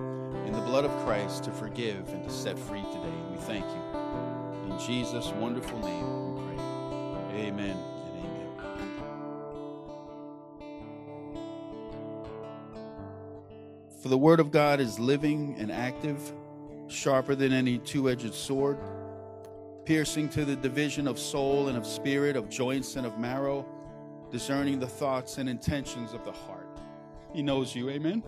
in 0.46 0.52
the 0.52 0.60
blood 0.60 0.84
of 0.84 0.92
Christ 1.04 1.44
to 1.44 1.50
forgive 1.50 2.08
and 2.08 2.24
to 2.24 2.30
set 2.30 2.58
free 2.58 2.82
today. 2.92 3.12
We 3.30 3.36
thank 3.38 3.64
you. 3.64 4.70
In 4.70 4.78
Jesus' 4.78 5.28
wonderful 5.32 5.78
name 5.80 6.34
we 6.34 6.54
pray. 6.54 7.46
Amen. 7.48 7.99
For 14.00 14.08
the 14.08 14.16
word 14.16 14.40
of 14.40 14.50
God 14.50 14.80
is 14.80 14.98
living 14.98 15.56
and 15.58 15.70
active, 15.70 16.32
sharper 16.88 17.34
than 17.34 17.52
any 17.52 17.76
two 17.78 18.08
edged 18.08 18.32
sword, 18.32 18.78
piercing 19.84 20.30
to 20.30 20.46
the 20.46 20.56
division 20.56 21.06
of 21.06 21.18
soul 21.18 21.68
and 21.68 21.76
of 21.76 21.86
spirit, 21.86 22.34
of 22.34 22.48
joints 22.48 22.96
and 22.96 23.06
of 23.06 23.18
marrow, 23.18 23.66
discerning 24.30 24.80
the 24.80 24.86
thoughts 24.86 25.36
and 25.36 25.50
intentions 25.50 26.14
of 26.14 26.24
the 26.24 26.32
heart. 26.32 26.80
He 27.34 27.42
knows 27.42 27.74
you, 27.74 27.90
amen? 27.90 28.22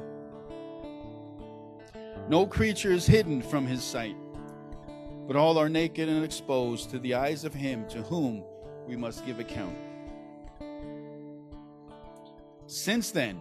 No 2.29 2.47
creature 2.47 2.93
is 2.93 3.07
hidden 3.07 3.41
from 3.41 3.67
his 3.67 3.83
sight, 3.83 4.17
but 5.27 5.37
all 5.37 5.57
are 5.57 5.71
naked 5.71 6.07
and 6.07 6.23
exposed 6.23 6.91
to 6.91 6.99
the 6.99 7.15
eyes 7.15 7.45
of 7.47 7.55
him 7.55 7.89
to 7.89 8.03
whom 8.03 8.45
we 8.87 8.95
must 8.95 9.25
give 9.25 9.41
account. 9.41 9.77
Since 12.67 13.11
then, 13.11 13.41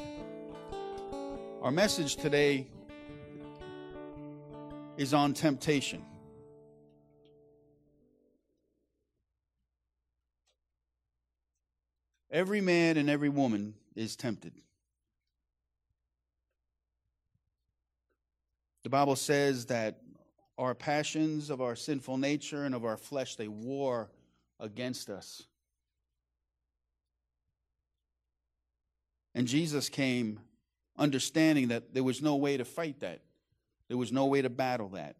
Our 1.61 1.69
message 1.69 2.15
today 2.15 2.65
is 4.97 5.13
on 5.13 5.35
temptation. 5.35 6.03
Every 12.31 12.61
man 12.61 12.97
and 12.97 13.11
every 13.11 13.29
woman 13.29 13.75
is 13.95 14.15
tempted. 14.15 14.53
The 18.81 18.89
Bible 18.89 19.15
says 19.15 19.67
that 19.67 20.01
our 20.57 20.73
passions 20.73 21.51
of 21.51 21.61
our 21.61 21.75
sinful 21.75 22.17
nature 22.17 22.65
and 22.65 22.73
of 22.73 22.85
our 22.85 22.97
flesh 22.97 23.35
they 23.35 23.47
war 23.47 24.09
against 24.59 25.11
us. 25.11 25.43
And 29.35 29.47
Jesus 29.47 29.89
came 29.89 30.39
understanding 31.01 31.69
that 31.69 31.93
there 31.93 32.03
was 32.03 32.21
no 32.21 32.35
way 32.35 32.55
to 32.57 32.63
fight 32.63 32.99
that, 32.99 33.21
there 33.87 33.97
was 33.97 34.11
no 34.11 34.27
way 34.27 34.41
to 34.41 34.49
battle 34.49 34.89
that. 34.89 35.15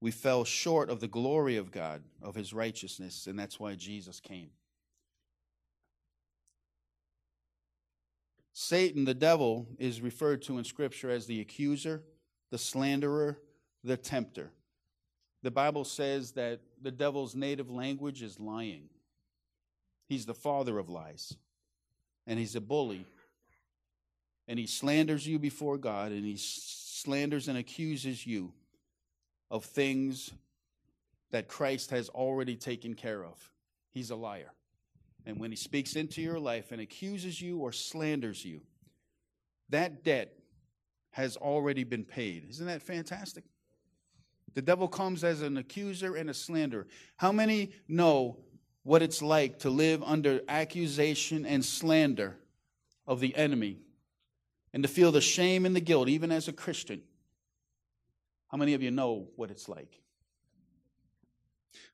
We 0.00 0.10
fell 0.10 0.44
short 0.44 0.90
of 0.90 1.00
the 1.00 1.08
glory 1.08 1.56
of 1.56 1.70
God, 1.70 2.02
of 2.20 2.34
his 2.34 2.52
righteousness, 2.52 3.26
and 3.26 3.38
that's 3.38 3.58
why 3.58 3.74
Jesus 3.74 4.20
came. 4.20 4.50
Satan, 8.52 9.04
the 9.04 9.14
devil, 9.14 9.66
is 9.78 10.00
referred 10.00 10.42
to 10.42 10.58
in 10.58 10.64
Scripture 10.64 11.10
as 11.10 11.26
the 11.26 11.40
accuser, 11.40 12.02
the 12.50 12.58
slanderer, 12.58 13.38
the 13.82 13.96
tempter. 13.96 14.50
The 15.42 15.50
Bible 15.50 15.84
says 15.84 16.32
that 16.32 16.60
the 16.82 16.90
devil's 16.90 17.34
native 17.34 17.70
language 17.70 18.22
is 18.22 18.38
lying. 18.38 18.88
He's 20.08 20.26
the 20.26 20.34
father 20.34 20.78
of 20.78 20.90
lies, 20.90 21.36
and 22.26 22.38
he's 22.38 22.56
a 22.56 22.60
bully. 22.60 23.06
And 24.46 24.58
he 24.58 24.66
slanders 24.66 25.26
you 25.26 25.38
before 25.38 25.78
God, 25.78 26.12
and 26.12 26.24
he 26.24 26.36
slanders 26.36 27.48
and 27.48 27.56
accuses 27.56 28.26
you 28.26 28.52
of 29.50 29.64
things 29.64 30.30
that 31.30 31.48
Christ 31.48 31.90
has 31.90 32.08
already 32.08 32.56
taken 32.56 32.94
care 32.94 33.24
of. 33.24 33.50
He's 33.90 34.10
a 34.10 34.16
liar. 34.16 34.52
And 35.26 35.38
when 35.38 35.50
he 35.50 35.56
speaks 35.56 35.96
into 35.96 36.20
your 36.20 36.38
life 36.38 36.72
and 36.72 36.80
accuses 36.80 37.40
you 37.40 37.58
or 37.58 37.72
slanders 37.72 38.44
you, 38.44 38.60
that 39.70 40.04
debt 40.04 40.32
has 41.10 41.36
already 41.36 41.84
been 41.84 42.04
paid. 42.04 42.46
Isn't 42.50 42.66
that 42.66 42.82
fantastic? 42.82 43.44
The 44.54 44.62
devil 44.62 44.88
comes 44.88 45.24
as 45.24 45.42
an 45.42 45.56
accuser 45.56 46.16
and 46.16 46.28
a 46.28 46.34
slanderer. 46.34 46.86
How 47.16 47.32
many 47.32 47.72
know 47.88 48.38
what 48.82 49.02
it's 49.02 49.22
like 49.22 49.60
to 49.60 49.70
live 49.70 50.02
under 50.02 50.40
accusation 50.48 51.46
and 51.46 51.64
slander 51.64 52.36
of 53.06 53.20
the 53.20 53.34
enemy 53.36 53.78
and 54.74 54.82
to 54.82 54.88
feel 54.88 55.12
the 55.12 55.20
shame 55.20 55.64
and 55.64 55.74
the 55.74 55.80
guilt, 55.80 56.08
even 56.08 56.32
as 56.32 56.48
a 56.48 56.52
Christian? 56.52 57.00
How 58.48 58.58
many 58.58 58.74
of 58.74 58.82
you 58.82 58.90
know 58.90 59.28
what 59.36 59.50
it's 59.50 59.68
like? 59.68 60.00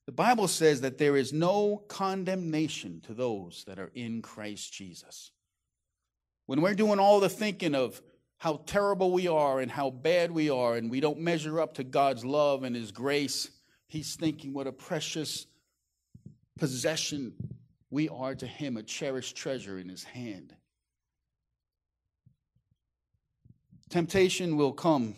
The 0.06 0.12
Bible 0.12 0.48
says 0.48 0.80
that 0.80 0.98
there 0.98 1.16
is 1.16 1.32
no 1.32 1.84
condemnation 1.88 3.02
to 3.02 3.14
those 3.14 3.64
that 3.68 3.78
are 3.78 3.92
in 3.94 4.22
Christ 4.22 4.72
Jesus. 4.72 5.30
When 6.46 6.62
we're 6.62 6.74
doing 6.74 6.98
all 6.98 7.20
the 7.20 7.28
thinking 7.28 7.74
of 7.74 8.00
how 8.38 8.62
terrible 8.64 9.12
we 9.12 9.28
are 9.28 9.60
and 9.60 9.70
how 9.70 9.90
bad 9.90 10.32
we 10.32 10.48
are, 10.48 10.74
and 10.74 10.90
we 10.90 11.00
don't 11.00 11.20
measure 11.20 11.60
up 11.60 11.74
to 11.74 11.84
God's 11.84 12.24
love 12.24 12.64
and 12.64 12.74
His 12.74 12.92
grace, 12.92 13.50
He's 13.88 14.16
thinking 14.16 14.54
what 14.54 14.66
a 14.66 14.72
precious 14.72 15.46
possession 16.58 17.34
we 17.90 18.08
are 18.08 18.34
to 18.34 18.46
Him, 18.46 18.78
a 18.78 18.82
cherished 18.82 19.36
treasure 19.36 19.78
in 19.78 19.88
His 19.88 20.02
hand. 20.02 20.54
Temptation 23.90 24.56
will 24.56 24.72
come 24.72 25.14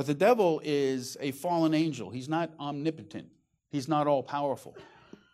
But 0.00 0.06
the 0.06 0.14
devil 0.14 0.62
is 0.64 1.18
a 1.20 1.32
fallen 1.32 1.74
angel. 1.74 2.08
He's 2.08 2.26
not 2.26 2.50
omnipotent, 2.58 3.28
he's 3.70 3.88
not 3.88 4.06
all 4.06 4.22
powerful, 4.22 4.74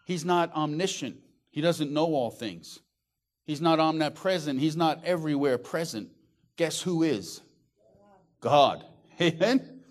he's 0.07 0.25
not 0.25 0.53
omniscient, 0.55 1.19
he 1.51 1.61
doesn't 1.61 1.93
know 1.93 2.07
all 2.07 2.31
things. 2.31 2.81
He's 3.45 3.61
not 3.61 3.79
omnipresent, 3.79 4.59
he's 4.59 4.77
not 4.77 5.05
everywhere 5.05 5.57
present. 5.57 6.09
Guess 6.57 6.83
who 6.83 7.05
is? 7.05 7.43
God. 8.41 8.85
Amen? 9.21 9.83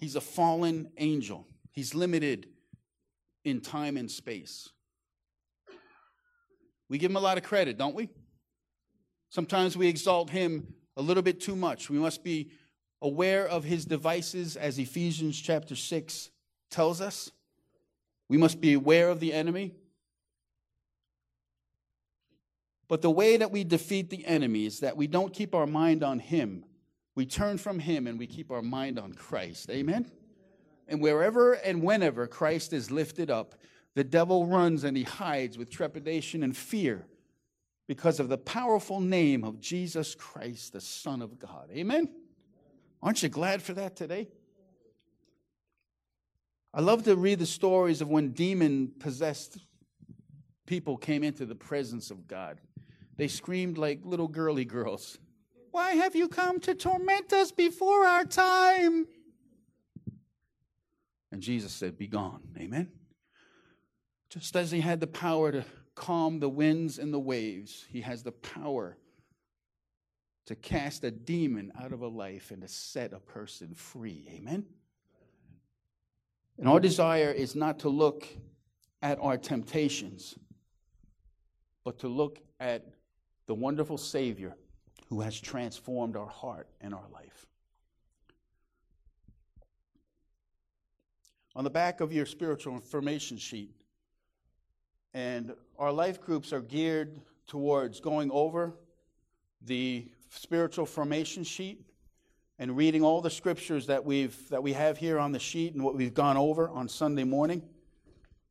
He's 0.00 0.16
a 0.16 0.20
fallen 0.20 0.90
angel. 0.98 1.46
He's 1.70 1.94
limited 1.94 2.48
in 3.44 3.60
time 3.60 3.96
and 3.96 4.10
space. 4.10 4.70
We 6.88 6.98
give 6.98 7.10
him 7.10 7.16
a 7.16 7.20
lot 7.20 7.38
of 7.38 7.44
credit, 7.44 7.78
don't 7.78 7.94
we? 7.94 8.08
Sometimes 9.30 9.76
we 9.76 9.88
exalt 9.88 10.30
him 10.30 10.74
a 10.96 11.02
little 11.02 11.22
bit 11.22 11.40
too 11.40 11.56
much. 11.56 11.90
We 11.90 11.98
must 11.98 12.22
be 12.22 12.50
aware 13.02 13.46
of 13.46 13.64
his 13.64 13.84
devices, 13.84 14.56
as 14.56 14.78
Ephesians 14.78 15.40
chapter 15.40 15.76
6 15.76 16.30
tells 16.70 17.00
us. 17.00 17.30
We 18.28 18.36
must 18.36 18.60
be 18.60 18.72
aware 18.72 19.08
of 19.08 19.20
the 19.20 19.32
enemy. 19.32 19.74
But 22.88 23.02
the 23.02 23.10
way 23.10 23.36
that 23.36 23.50
we 23.50 23.64
defeat 23.64 24.10
the 24.10 24.24
enemy 24.26 24.64
is 24.64 24.80
that 24.80 24.96
we 24.96 25.06
don't 25.06 25.32
keep 25.32 25.54
our 25.54 25.66
mind 25.66 26.02
on 26.02 26.18
him. 26.18 26.64
We 27.14 27.26
turn 27.26 27.58
from 27.58 27.78
him 27.78 28.06
and 28.06 28.18
we 28.18 28.26
keep 28.26 28.50
our 28.50 28.62
mind 28.62 28.98
on 28.98 29.12
Christ. 29.12 29.70
Amen? 29.70 30.10
And 30.86 31.00
wherever 31.00 31.54
and 31.54 31.82
whenever 31.82 32.26
Christ 32.26 32.72
is 32.72 32.90
lifted 32.90 33.30
up, 33.30 33.56
the 33.96 34.04
devil 34.04 34.46
runs 34.46 34.84
and 34.84 34.94
he 34.94 35.04
hides 35.04 35.56
with 35.56 35.70
trepidation 35.70 36.42
and 36.42 36.54
fear 36.54 37.06
because 37.88 38.20
of 38.20 38.28
the 38.28 38.36
powerful 38.36 39.00
name 39.00 39.42
of 39.42 39.58
Jesus 39.58 40.14
Christ, 40.14 40.74
the 40.74 40.82
Son 40.82 41.22
of 41.22 41.38
God. 41.38 41.70
Amen? 41.72 42.10
Aren't 43.02 43.22
you 43.22 43.30
glad 43.30 43.62
for 43.62 43.72
that 43.72 43.96
today? 43.96 44.28
I 46.74 46.82
love 46.82 47.04
to 47.04 47.16
read 47.16 47.38
the 47.38 47.46
stories 47.46 48.02
of 48.02 48.08
when 48.10 48.32
demon 48.32 48.92
possessed 48.98 49.56
people 50.66 50.98
came 50.98 51.24
into 51.24 51.46
the 51.46 51.54
presence 51.54 52.10
of 52.10 52.28
God. 52.28 52.60
They 53.16 53.28
screamed 53.28 53.78
like 53.78 54.00
little 54.04 54.28
girly 54.28 54.66
girls. 54.66 55.16
Why 55.70 55.92
have 55.92 56.14
you 56.14 56.28
come 56.28 56.60
to 56.60 56.74
torment 56.74 57.32
us 57.32 57.50
before 57.50 58.04
our 58.04 58.24
time? 58.24 59.06
And 61.32 61.40
Jesus 61.40 61.72
said, 61.72 61.96
Be 61.96 62.08
gone. 62.08 62.42
Amen. 62.58 62.90
Just 64.28 64.56
as 64.56 64.70
he 64.70 64.80
had 64.80 65.00
the 65.00 65.06
power 65.06 65.52
to 65.52 65.64
calm 65.96 66.38
the 66.38 66.48
winds 66.48 66.98
and 67.00 67.12
the 67.12 67.18
waves. 67.18 67.84
He 67.90 68.02
has 68.02 68.22
the 68.22 68.30
power 68.30 68.96
to 70.44 70.54
cast 70.54 71.02
a 71.02 71.10
demon 71.10 71.72
out 71.80 71.92
of 71.92 72.02
a 72.02 72.06
life 72.06 72.52
and 72.52 72.62
to 72.62 72.68
set 72.68 73.12
a 73.12 73.18
person 73.18 73.74
free. 73.74 74.28
Amen? 74.36 74.64
And 76.58 76.68
our 76.68 76.78
desire 76.78 77.32
is 77.32 77.56
not 77.56 77.80
to 77.80 77.88
look 77.88 78.28
at 79.02 79.18
our 79.20 79.36
temptations, 79.36 80.38
but 81.82 81.98
to 81.98 82.08
look 82.08 82.38
at 82.60 82.86
the 83.46 83.54
wonderful 83.54 83.98
Savior 83.98 84.54
who 85.08 85.20
has 85.20 85.40
transformed 85.40 86.16
our 86.16 86.28
heart 86.28 86.68
and 86.80 86.94
our 86.94 87.08
life. 87.12 87.46
On 91.54 91.64
the 91.64 91.70
back 91.70 92.00
of 92.00 92.12
your 92.12 92.26
spiritual 92.26 92.74
information 92.74 93.38
sheet, 93.38 93.75
and 95.16 95.54
our 95.78 95.92
life 95.92 96.20
groups 96.20 96.52
are 96.52 96.60
geared 96.60 97.22
towards 97.46 98.00
going 98.00 98.30
over 98.30 98.74
the 99.62 100.06
spiritual 100.28 100.84
formation 100.84 101.42
sheet 101.42 101.80
and 102.58 102.76
reading 102.76 103.02
all 103.02 103.22
the 103.22 103.30
scriptures 103.30 103.86
that 103.86 104.04
we've 104.04 104.36
that 104.50 104.62
we 104.62 104.74
have 104.74 104.98
here 104.98 105.18
on 105.18 105.32
the 105.32 105.38
sheet 105.38 105.72
and 105.72 105.82
what 105.82 105.94
we've 105.94 106.12
gone 106.12 106.36
over 106.36 106.68
on 106.68 106.86
Sunday 106.86 107.24
morning. 107.24 107.62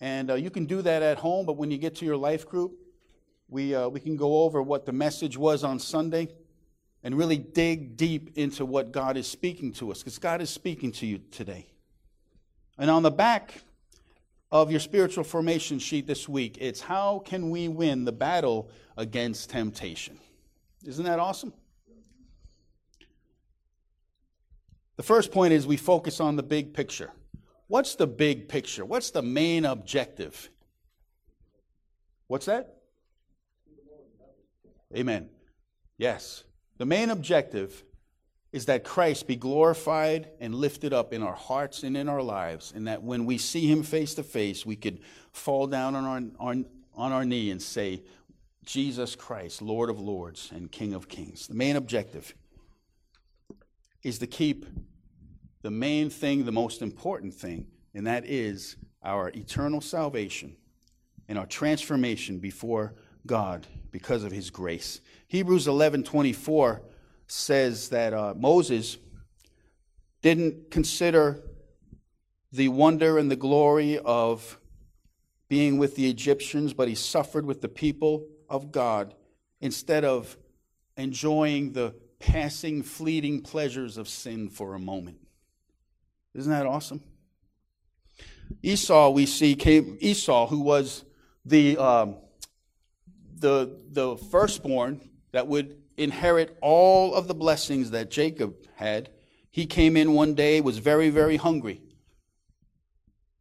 And 0.02 0.32
uh, 0.32 0.34
you 0.34 0.50
can 0.50 0.66
do 0.66 0.82
that 0.82 1.04
at 1.04 1.20
home, 1.20 1.46
but 1.46 1.56
when 1.56 1.70
you 1.70 1.78
get 1.78 1.98
to 1.98 2.06
your 2.06 2.18
life 2.18 2.50
group, 2.50 2.74
we 3.48 3.76
uh, 3.76 3.88
we 3.88 4.00
can 4.00 4.16
go 4.16 4.42
over 4.42 4.60
what 4.60 4.88
the 4.88 4.92
message 4.92 5.38
was 5.38 5.64
on 5.64 5.78
Sunday 5.78 6.30
and 7.04 7.16
really 7.16 7.38
dig 7.38 7.96
deep 7.96 8.40
into 8.40 8.66
what 8.66 8.92
God 8.92 9.18
is 9.18 9.28
speaking 9.28 9.72
to 9.74 9.92
us 9.92 10.00
because 10.00 10.18
God 10.18 10.42
is 10.42 10.50
speaking 10.50 10.92
to 10.94 11.06
you 11.06 11.20
today. 11.30 11.68
And 12.80 12.90
on 12.90 13.04
the 13.04 13.12
back 13.12 13.62
of 14.52 14.72
your 14.72 14.80
spiritual 14.80 15.24
formation 15.24 15.80
sheet 15.80 16.08
this 16.08 16.30
week. 16.30 16.58
It's 16.62 16.82
how 16.82 17.20
can 17.26 17.50
we 17.50 17.68
win 17.68 18.06
the 18.06 18.12
battle 18.12 18.70
against 18.98 19.50
temptation? 19.50 20.18
Isn't 20.86 21.06
that 21.06 21.20
awesome? 21.20 21.54
The 24.98 25.04
first 25.04 25.32
point 25.32 25.54
is 25.54 25.68
we 25.68 25.78
focus 25.78 26.20
on 26.20 26.36
the 26.36 26.44
big 26.44 26.74
picture. 26.74 27.12
What's 27.68 27.96
the 27.96 28.08
big 28.08 28.48
picture? 28.48 28.86
What's 28.86 29.12
the 29.12 29.22
main 29.22 29.66
objective? 29.66 30.50
What's 32.28 32.46
that? 32.46 32.76
Amen. 34.96 35.30
Yes. 35.98 36.44
The 36.78 36.86
main 36.86 37.10
objective 37.10 37.84
is 38.56 38.68
that 38.68 38.86
Christ 38.86 39.28
be 39.28 39.36
glorified 39.36 40.30
and 40.40 40.56
lifted 40.56 40.94
up 40.94 41.12
in 41.12 41.22
our 41.22 41.36
hearts 41.36 41.84
and 41.84 41.98
in 41.98 42.08
our 42.08 42.22
lives, 42.22 42.72
and 42.74 42.88
that 42.88 43.04
when 43.04 43.26
we 43.26 43.38
see 43.38 43.70
him 43.70 43.84
face 43.84 44.14
to 44.14 44.24
face, 44.24 44.66
we 44.66 44.78
could 44.78 45.02
fall 45.34 45.68
down 45.68 45.94
on 45.94 46.06
our, 46.06 46.48
on, 46.48 46.66
on 46.94 47.12
our 47.12 47.26
knee 47.26 47.52
and 47.52 47.62
say, 47.62 48.02
Jesus 48.64 49.14
Christ, 49.14 49.62
Lord 49.62 49.90
of 49.90 50.00
Lords 50.00 50.54
and 50.56 50.72
King 50.72 50.94
of 50.94 51.10
Kings. 51.10 51.48
The 51.48 51.54
main 51.54 51.76
objective 51.76 52.34
is 54.04 54.20
to 54.20 54.28
keep 54.28 54.66
the 55.62 55.70
main 55.70 56.10
thing, 56.10 56.46
the 56.46 56.54
most 56.54 56.82
important 56.82 57.34
thing, 57.34 57.68
and 57.94 58.08
that 58.08 58.26
is 58.26 58.78
our 59.04 59.32
eternal 59.36 59.82
salvation 59.82 60.56
and 61.28 61.38
our 61.38 61.46
transformation 61.46 62.40
before 62.40 62.96
God 63.28 63.68
because 63.92 64.24
of 64.24 64.32
his 64.32 64.50
grace. 64.50 65.02
Hebrews 65.28 65.68
11:24 65.68 66.80
says 67.28 67.90
that 67.90 68.14
uh, 68.14 68.34
Moses 68.38 68.98
didn't 70.22 70.72
consider 70.72 71.44
the 72.52 72.70
wonder 72.70 73.18
and 73.18 73.30
the 73.30 73.36
glory 73.36 74.00
of 74.00 74.60
being 75.48 75.78
with 75.78 75.96
the 75.96 76.10
Egyptians, 76.10 76.74
but 76.74 76.88
he 76.88 76.96
suffered 76.96 77.46
with 77.46 77.62
the 77.62 77.70
people 77.70 78.26
of 78.50 78.72
God 78.72 79.14
instead 79.62 80.04
of 80.04 80.38
enjoying 80.98 81.74
the 81.74 81.94
passing, 82.20 82.82
fleeting 82.82 83.42
pleasures 83.42 83.98
of 83.98 84.08
sin 84.08 84.50
for 84.50 84.74
a 84.74 84.80
moment. 84.80 85.18
Isn't 86.34 86.52
that 86.52 86.66
awesome? 86.66 87.04
Esau, 88.64 89.10
we 89.10 89.26
see, 89.26 89.56
came, 89.56 89.98
Esau, 90.00 90.48
who 90.48 90.60
was 90.60 91.04
the, 91.46 91.78
um, 91.78 92.18
the, 93.36 93.78
the 93.92 94.18
firstborn 94.18 95.02
that 95.32 95.48
would 95.48 95.78
inherit 95.98 96.58
all 96.62 97.14
of 97.14 97.28
the 97.28 97.34
blessings 97.34 97.92
that 97.92 98.12
Jacob 98.12 98.56
had, 98.76 99.10
he 99.52 99.66
came 99.66 99.96
in 99.96 100.14
one 100.14 100.36
day, 100.36 100.62
was 100.62 100.78
very, 100.78 101.10
very 101.10 101.38
hungry. 101.38 101.82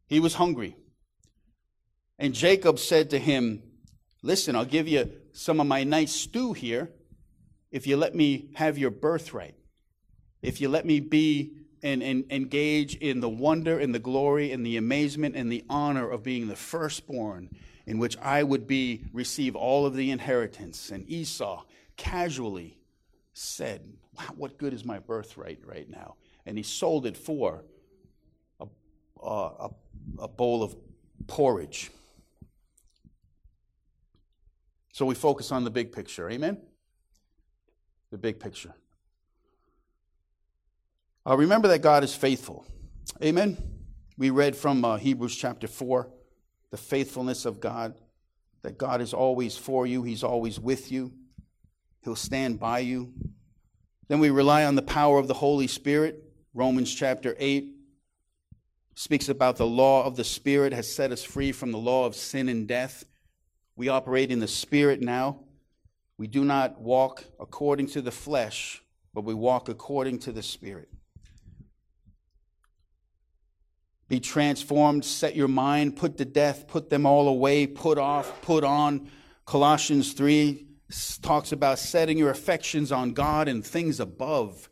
He 0.07 0.19
was 0.19 0.35
hungry. 0.35 0.75
And 2.17 2.33
Jacob 2.33 2.79
said 2.79 3.09
to 3.09 3.19
him, 3.19 3.61
Listen, 4.21 4.55
I'll 4.55 4.65
give 4.65 4.87
you 4.87 5.11
some 5.33 5.59
of 5.59 5.67
my 5.67 5.83
nice 5.83 6.13
stew 6.13 6.53
here 6.53 6.89
if 7.71 7.85
you 7.85 7.97
let 7.97 8.15
me 8.15 8.49
have 8.55 8.77
your 8.77 8.89
birthright. 8.89 9.55
If 10.41 10.61
you 10.61 10.69
let 10.69 10.85
me 10.85 10.99
be 10.99 11.53
and, 11.83 12.01
and 12.01 12.25
engage 12.31 12.95
in 12.95 13.19
the 13.19 13.29
wonder 13.29 13.77
and 13.77 13.93
the 13.93 13.99
glory 13.99 14.51
and 14.51 14.65
the 14.65 14.77
amazement 14.77 15.35
and 15.35 15.51
the 15.51 15.63
honor 15.69 16.09
of 16.09 16.23
being 16.23 16.47
the 16.47 16.55
firstborn, 16.55 17.49
in 17.85 17.99
which 17.99 18.17
I 18.17 18.41
would 18.41 18.65
be 18.65 19.03
receive 19.13 19.55
all 19.55 19.85
of 19.85 19.95
the 19.95 20.09
inheritance. 20.09 20.89
And 20.89 21.07
Esau 21.09 21.63
casually 21.97 22.77
said, 23.33 23.81
wow, 24.17 24.25
what 24.35 24.57
good 24.57 24.73
is 24.73 24.85
my 24.85 24.99
birthright 24.99 25.59
right 25.65 25.89
now? 25.89 26.15
And 26.45 26.57
he 26.57 26.63
sold 26.63 27.05
it 27.05 27.17
for 27.17 27.63
a, 28.59 28.67
a, 29.21 29.69
a 30.19 30.27
bowl 30.27 30.63
of 30.63 30.75
porridge. 31.27 31.91
So 34.93 35.05
we 35.05 35.15
focus 35.15 35.51
on 35.51 35.63
the 35.63 35.71
big 35.71 35.91
picture. 35.91 36.29
Amen? 36.29 36.57
The 38.11 38.17
big 38.17 38.39
picture. 38.39 38.73
Uh, 41.27 41.35
remember 41.35 41.67
that 41.67 41.79
God 41.79 42.03
is 42.03 42.15
faithful. 42.15 42.65
Amen? 43.21 43.57
We 44.17 44.29
read 44.29 44.55
from 44.55 44.85
uh, 44.85 44.97
Hebrews 44.97 45.35
chapter 45.35 45.67
4 45.67 46.09
the 46.71 46.77
faithfulness 46.77 47.45
of 47.45 47.59
God, 47.59 47.99
that 48.61 48.77
God 48.77 49.01
is 49.01 49.13
always 49.13 49.57
for 49.57 49.85
you, 49.85 50.03
He's 50.03 50.23
always 50.23 50.59
with 50.59 50.91
you, 50.91 51.13
He'll 52.05 52.15
stand 52.15 52.59
by 52.59 52.79
you. 52.79 53.11
Then 54.09 54.19
we 54.19 54.29
rely 54.29 54.63
on 54.63 54.75
the 54.75 54.83
power 54.83 55.17
of 55.17 55.27
the 55.27 55.33
Holy 55.33 55.65
Spirit. 55.65 56.23
Romans 56.53 56.93
chapter 56.93 57.35
8 57.39 57.73
speaks 58.93 59.27
about 59.27 59.57
the 59.57 59.65
law 59.65 60.05
of 60.05 60.15
the 60.15 60.23
Spirit 60.23 60.71
has 60.71 60.93
set 60.93 61.11
us 61.11 61.23
free 61.23 61.51
from 61.51 61.71
the 61.71 61.79
law 61.79 62.05
of 62.05 62.15
sin 62.15 62.47
and 62.47 62.67
death. 62.67 63.05
We 63.75 63.89
operate 63.89 64.29
in 64.29 64.39
the 64.39 64.47
Spirit 64.47 65.01
now. 65.01 65.39
We 66.19 66.27
do 66.27 66.45
not 66.45 66.79
walk 66.79 67.25
according 67.39 67.87
to 67.87 68.03
the 68.03 68.11
flesh, 68.11 68.83
but 69.11 69.23
we 69.23 69.33
walk 69.33 69.67
according 69.67 70.19
to 70.19 70.31
the 70.31 70.43
Spirit. 70.43 70.89
Be 74.07 74.19
transformed, 74.19 75.03
set 75.03 75.35
your 75.35 75.47
mind, 75.47 75.97
put 75.97 76.17
to 76.17 76.25
death, 76.25 76.67
put 76.67 76.91
them 76.91 77.07
all 77.07 77.27
away, 77.27 77.65
put 77.65 77.97
off, 77.97 78.43
put 78.43 78.63
on. 78.63 79.09
Colossians 79.45 80.13
3 80.13 80.64
talks 81.21 81.51
about 81.51 81.79
setting 81.79 82.17
your 82.17 82.29
affections 82.29 82.91
on 82.91 83.13
God 83.13 83.47
and 83.47 83.65
things 83.65 83.99
above, 83.99 84.69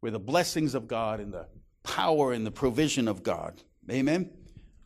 where 0.00 0.12
the 0.12 0.18
blessings 0.18 0.74
of 0.74 0.88
God 0.88 1.20
and 1.20 1.32
the 1.32 1.46
power 1.82 2.32
and 2.32 2.44
the 2.44 2.50
provision 2.50 3.08
of 3.08 3.22
God. 3.22 3.62
Amen? 3.90 4.30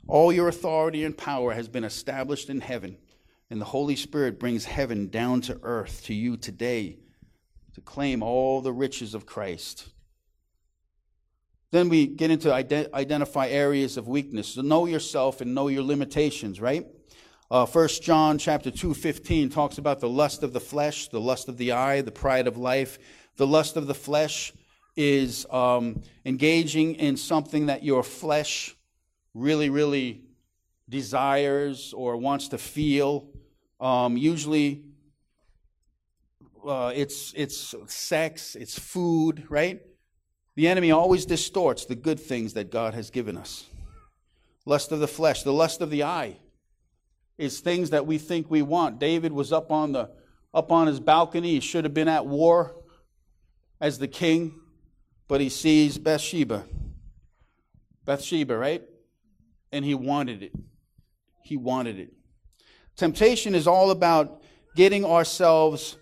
All 0.08 0.32
your 0.32 0.48
authority 0.48 1.04
and 1.04 1.16
power 1.16 1.52
has 1.52 1.68
been 1.68 1.84
established 1.84 2.50
in 2.50 2.60
heaven. 2.60 2.98
And 3.50 3.60
the 3.60 3.66
Holy 3.66 3.96
Spirit 3.96 4.40
brings 4.40 4.64
heaven 4.64 5.08
down 5.08 5.40
to 5.42 5.58
earth 5.62 6.04
to 6.04 6.14
you 6.14 6.36
today 6.36 6.98
to 7.74 7.80
claim 7.80 8.22
all 8.22 8.60
the 8.60 8.72
riches 8.72 9.14
of 9.14 9.26
Christ. 9.26 9.88
Then 11.70 11.88
we 11.88 12.06
get 12.06 12.30
into 12.30 12.48
ident- 12.48 12.92
identify 12.92 13.48
areas 13.48 13.96
of 13.96 14.08
weakness. 14.08 14.48
So 14.48 14.62
know 14.62 14.86
yourself 14.86 15.40
and 15.40 15.54
know 15.54 15.68
your 15.68 15.82
limitations, 15.82 16.60
right? 16.60 16.86
Uh, 17.48 17.64
1 17.64 17.88
John 18.02 18.38
chapter 18.38 18.72
2, 18.72 18.92
15 18.92 19.50
talks 19.50 19.78
about 19.78 20.00
the 20.00 20.08
lust 20.08 20.42
of 20.42 20.52
the 20.52 20.58
flesh, 20.58 21.06
the 21.08 21.20
lust 21.20 21.48
of 21.48 21.56
the 21.58 21.70
eye, 21.70 22.00
the 22.00 22.10
pride 22.10 22.48
of 22.48 22.56
life. 22.56 22.98
The 23.36 23.46
lust 23.46 23.76
of 23.76 23.86
the 23.86 23.94
flesh 23.94 24.52
is 24.96 25.46
um, 25.50 26.02
engaging 26.24 26.96
in 26.96 27.16
something 27.16 27.66
that 27.66 27.84
your 27.84 28.02
flesh 28.02 28.74
really, 29.32 29.70
really 29.70 30.22
desires 30.88 31.92
or 31.92 32.16
wants 32.16 32.48
to 32.48 32.58
feel. 32.58 33.28
Um, 33.78 34.16
usually, 34.16 34.82
uh, 36.66 36.92
it's 36.96 37.32
it's 37.36 37.76
sex, 37.86 38.56
it's 38.56 38.76
food, 38.76 39.44
right? 39.48 39.82
The 40.56 40.66
enemy 40.66 40.90
always 40.90 41.26
distorts 41.26 41.84
the 41.84 41.94
good 41.94 42.18
things 42.18 42.54
that 42.54 42.72
God 42.72 42.94
has 42.94 43.10
given 43.10 43.36
us. 43.36 43.66
Lust 44.64 44.90
of 44.90 44.98
the 44.98 45.06
flesh, 45.06 45.44
the 45.44 45.52
lust 45.52 45.80
of 45.80 45.90
the 45.90 46.02
eye, 46.02 46.38
is 47.38 47.60
things 47.60 47.90
that 47.90 48.06
we 48.06 48.18
think 48.18 48.50
we 48.50 48.62
want. 48.62 48.98
David 48.98 49.32
was 49.32 49.52
up 49.52 49.70
on 49.70 49.92
the 49.92 50.10
up 50.54 50.72
on 50.72 50.86
his 50.86 51.00
balcony. 51.00 51.50
He 51.50 51.60
should 51.60 51.84
have 51.84 51.94
been 51.94 52.08
at 52.08 52.26
war 52.26 52.74
as 53.80 53.98
the 53.98 54.08
king, 54.08 54.54
but 55.28 55.40
he 55.40 55.48
sees 55.48 55.98
Bathsheba. 55.98 56.64
Bathsheba, 58.04 58.56
right? 58.56 58.82
And 59.70 59.84
he 59.84 59.94
wanted 59.94 60.42
it. 60.42 60.52
He 61.42 61.56
wanted 61.56 61.98
it. 61.98 62.12
Temptation 62.96 63.54
is 63.54 63.66
all 63.66 63.90
about 63.90 64.42
getting 64.74 65.04
ourselves 65.04 65.98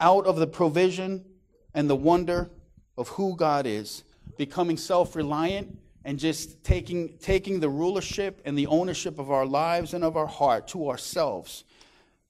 out 0.00 0.26
of 0.26 0.36
the 0.36 0.46
provision 0.46 1.24
and 1.72 1.88
the 1.88 1.96
wonder 1.96 2.50
of 2.98 3.08
who 3.10 3.36
God 3.36 3.66
is, 3.66 4.02
becoming 4.36 4.76
self 4.76 5.14
reliant, 5.14 5.78
and 6.06 6.20
just 6.20 6.62
taking, 6.62 7.18
taking 7.18 7.58
the 7.58 7.68
rulership 7.68 8.40
and 8.44 8.56
the 8.56 8.68
ownership 8.68 9.18
of 9.18 9.32
our 9.32 9.44
lives 9.44 9.92
and 9.92 10.04
of 10.04 10.16
our 10.16 10.28
heart 10.28 10.68
to 10.68 10.88
ourselves. 10.88 11.64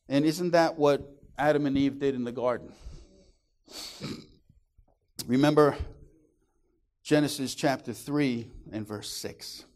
And 0.08 0.24
isn't 0.24 0.52
that 0.52 0.78
what 0.78 1.06
Adam 1.36 1.66
and 1.66 1.76
Eve 1.76 1.98
did 1.98 2.14
in 2.14 2.24
the 2.24 2.32
garden? 2.32 2.72
Remember 5.26 5.76
Genesis 7.02 7.54
chapter 7.54 7.92
3 7.92 8.50
and 8.72 8.88
verse 8.88 9.10
6. 9.10 9.66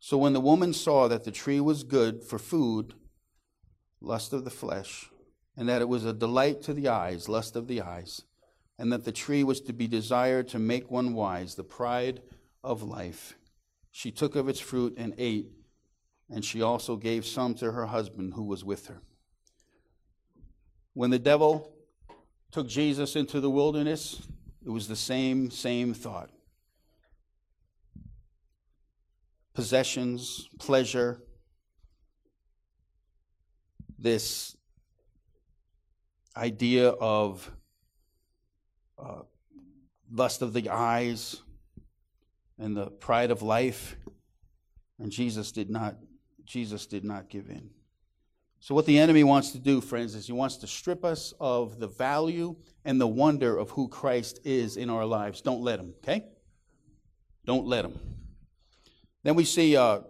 So 0.00 0.18
when 0.18 0.32
the 0.32 0.40
woman 0.40 0.72
saw 0.72 1.06
that 1.06 1.22
the 1.22 1.30
tree 1.30 1.60
was 1.60 1.84
good 1.84 2.24
for 2.24 2.40
food, 2.40 2.94
lust 4.00 4.32
of 4.32 4.44
the 4.44 4.50
flesh, 4.50 5.08
and 5.56 5.68
that 5.68 5.80
it 5.80 5.88
was 5.88 6.04
a 6.04 6.12
delight 6.12 6.60
to 6.62 6.74
the 6.74 6.88
eyes, 6.88 7.28
lust 7.28 7.54
of 7.54 7.68
the 7.68 7.80
eyes, 7.82 8.22
and 8.82 8.92
that 8.92 9.04
the 9.04 9.12
tree 9.12 9.44
was 9.44 9.60
to 9.60 9.72
be 9.72 9.86
desired 9.86 10.48
to 10.48 10.58
make 10.58 10.90
one 10.90 11.14
wise, 11.14 11.54
the 11.54 11.62
pride 11.62 12.20
of 12.64 12.82
life, 12.82 13.38
she 13.92 14.10
took 14.10 14.34
of 14.34 14.48
its 14.48 14.58
fruit 14.58 14.94
and 14.96 15.14
ate, 15.18 15.52
and 16.28 16.44
she 16.44 16.60
also 16.62 16.96
gave 16.96 17.24
some 17.24 17.54
to 17.54 17.70
her 17.70 17.86
husband 17.86 18.34
who 18.34 18.42
was 18.42 18.64
with 18.64 18.88
her. 18.88 19.00
When 20.94 21.10
the 21.10 21.20
devil 21.20 21.72
took 22.50 22.66
Jesus 22.66 23.14
into 23.14 23.38
the 23.38 23.48
wilderness, 23.48 24.20
it 24.66 24.70
was 24.70 24.88
the 24.88 24.96
same, 24.96 25.52
same 25.52 25.94
thought 25.94 26.30
possessions, 29.54 30.48
pleasure, 30.58 31.22
this 33.96 34.56
idea 36.36 36.88
of 36.88 37.48
uh, 39.02 39.22
lust 40.10 40.42
of 40.42 40.52
the 40.52 40.68
eyes 40.68 41.42
and 42.58 42.76
the 42.76 42.86
pride 42.86 43.30
of 43.30 43.42
life. 43.42 43.96
And 44.98 45.10
jesus 45.10 45.52
did 45.52 45.70
not 45.70 45.96
jesus 46.44 46.86
did 46.86 47.04
not 47.04 47.28
give 47.28 47.48
in. 47.48 47.70
So 48.60 48.74
what 48.74 48.86
the 48.86 48.98
enemy 48.98 49.24
wants 49.24 49.50
to 49.52 49.58
do 49.58 49.80
friends 49.80 50.14
is 50.14 50.26
he 50.26 50.32
wants 50.32 50.56
to 50.58 50.66
strip 50.66 51.04
us 51.04 51.34
of 51.40 51.80
the 51.80 51.88
value 51.88 52.54
and 52.84 53.00
the 53.00 53.06
wonder 53.08 53.56
of 53.56 53.70
who 53.70 53.88
christ 53.88 54.38
is 54.44 54.76
in 54.76 54.90
our 54.90 55.04
lives. 55.04 55.40
Don't 55.40 55.62
let 55.62 55.80
him 55.80 55.94
okay? 56.02 56.24
Don't 57.44 57.66
let 57.66 57.84
him. 57.84 57.98
Then 59.24 59.34
we 59.34 59.44
see, 59.44 59.76
uh, 59.76 60.00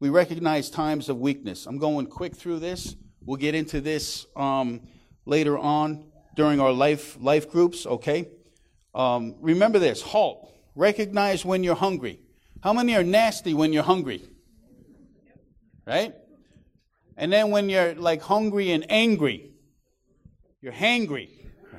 we 0.00 0.10
recognize 0.10 0.68
times 0.70 1.08
of 1.08 1.18
weakness. 1.18 1.66
I'm 1.66 1.78
going 1.78 2.06
quick 2.06 2.34
through 2.34 2.58
this. 2.58 2.96
We'll 3.24 3.36
get 3.36 3.54
into 3.54 3.80
this 3.80 4.26
um, 4.36 4.80
later 5.26 5.56
on 5.56 6.11
during 6.34 6.60
our 6.60 6.72
life 6.72 7.16
life 7.20 7.50
groups. 7.50 7.86
Okay. 7.86 8.28
Um, 8.94 9.36
remember 9.40 9.78
this 9.78 10.02
halt. 10.02 10.52
Recognize 10.74 11.44
when 11.44 11.64
you're 11.64 11.74
hungry. 11.74 12.20
How 12.62 12.72
many 12.72 12.94
are 12.94 13.02
nasty 13.02 13.54
when 13.54 13.72
you're 13.72 13.82
hungry? 13.82 14.22
Right? 15.86 16.14
And 17.16 17.32
then 17.32 17.50
when 17.50 17.68
you're 17.68 17.94
like 17.94 18.22
hungry 18.22 18.70
and 18.70 18.86
angry, 18.90 19.52
you're 20.60 20.72
hangry, 20.72 21.28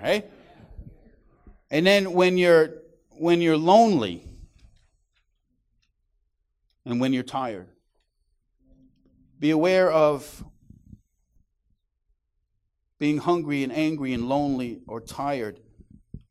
right? 0.01 0.29
And 1.71 1.85
then 1.85 2.13
when 2.13 2.37
you're 2.37 2.75
when 3.17 3.41
you're 3.41 3.57
lonely 3.57 4.27
and 6.85 6.99
when 6.99 7.13
you're 7.13 7.23
tired. 7.23 7.67
Be 9.39 9.51
aware 9.51 9.91
of 9.91 10.43
being 13.03 13.17
hungry 13.17 13.63
and 13.63 13.73
angry 13.73 14.13
and 14.13 14.29
lonely 14.29 14.79
or 14.87 15.01
tired. 15.01 15.59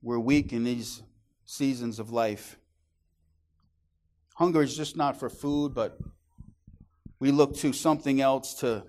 We're 0.00 0.18
weak 0.18 0.54
in 0.54 0.64
these 0.64 1.02
seasons 1.44 1.98
of 1.98 2.10
life. 2.10 2.56
Hunger 4.36 4.62
is 4.62 4.74
just 4.74 4.96
not 4.96 5.20
for 5.20 5.28
food, 5.28 5.74
but 5.74 5.98
we 7.18 7.30
look 7.30 7.54
to 7.56 7.74
something 7.74 8.22
else 8.22 8.54
to 8.60 8.84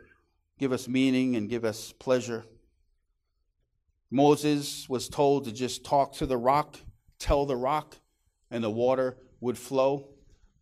give 0.58 0.72
us 0.72 0.88
meaning 0.88 1.36
and 1.36 1.50
give 1.50 1.66
us 1.66 1.92
pleasure. 2.00 2.46
Moses 4.10 4.88
was 4.88 5.10
told 5.10 5.44
to 5.44 5.52
just 5.52 5.84
talk 5.84 6.14
to 6.14 6.26
the 6.26 6.38
rock, 6.38 6.78
tell 7.20 7.46
the 7.46 7.58
rock, 7.58 7.98
and 8.50 8.64
the 8.64 8.72
water 8.72 9.18
would 9.42 9.58
flow. 9.58 10.08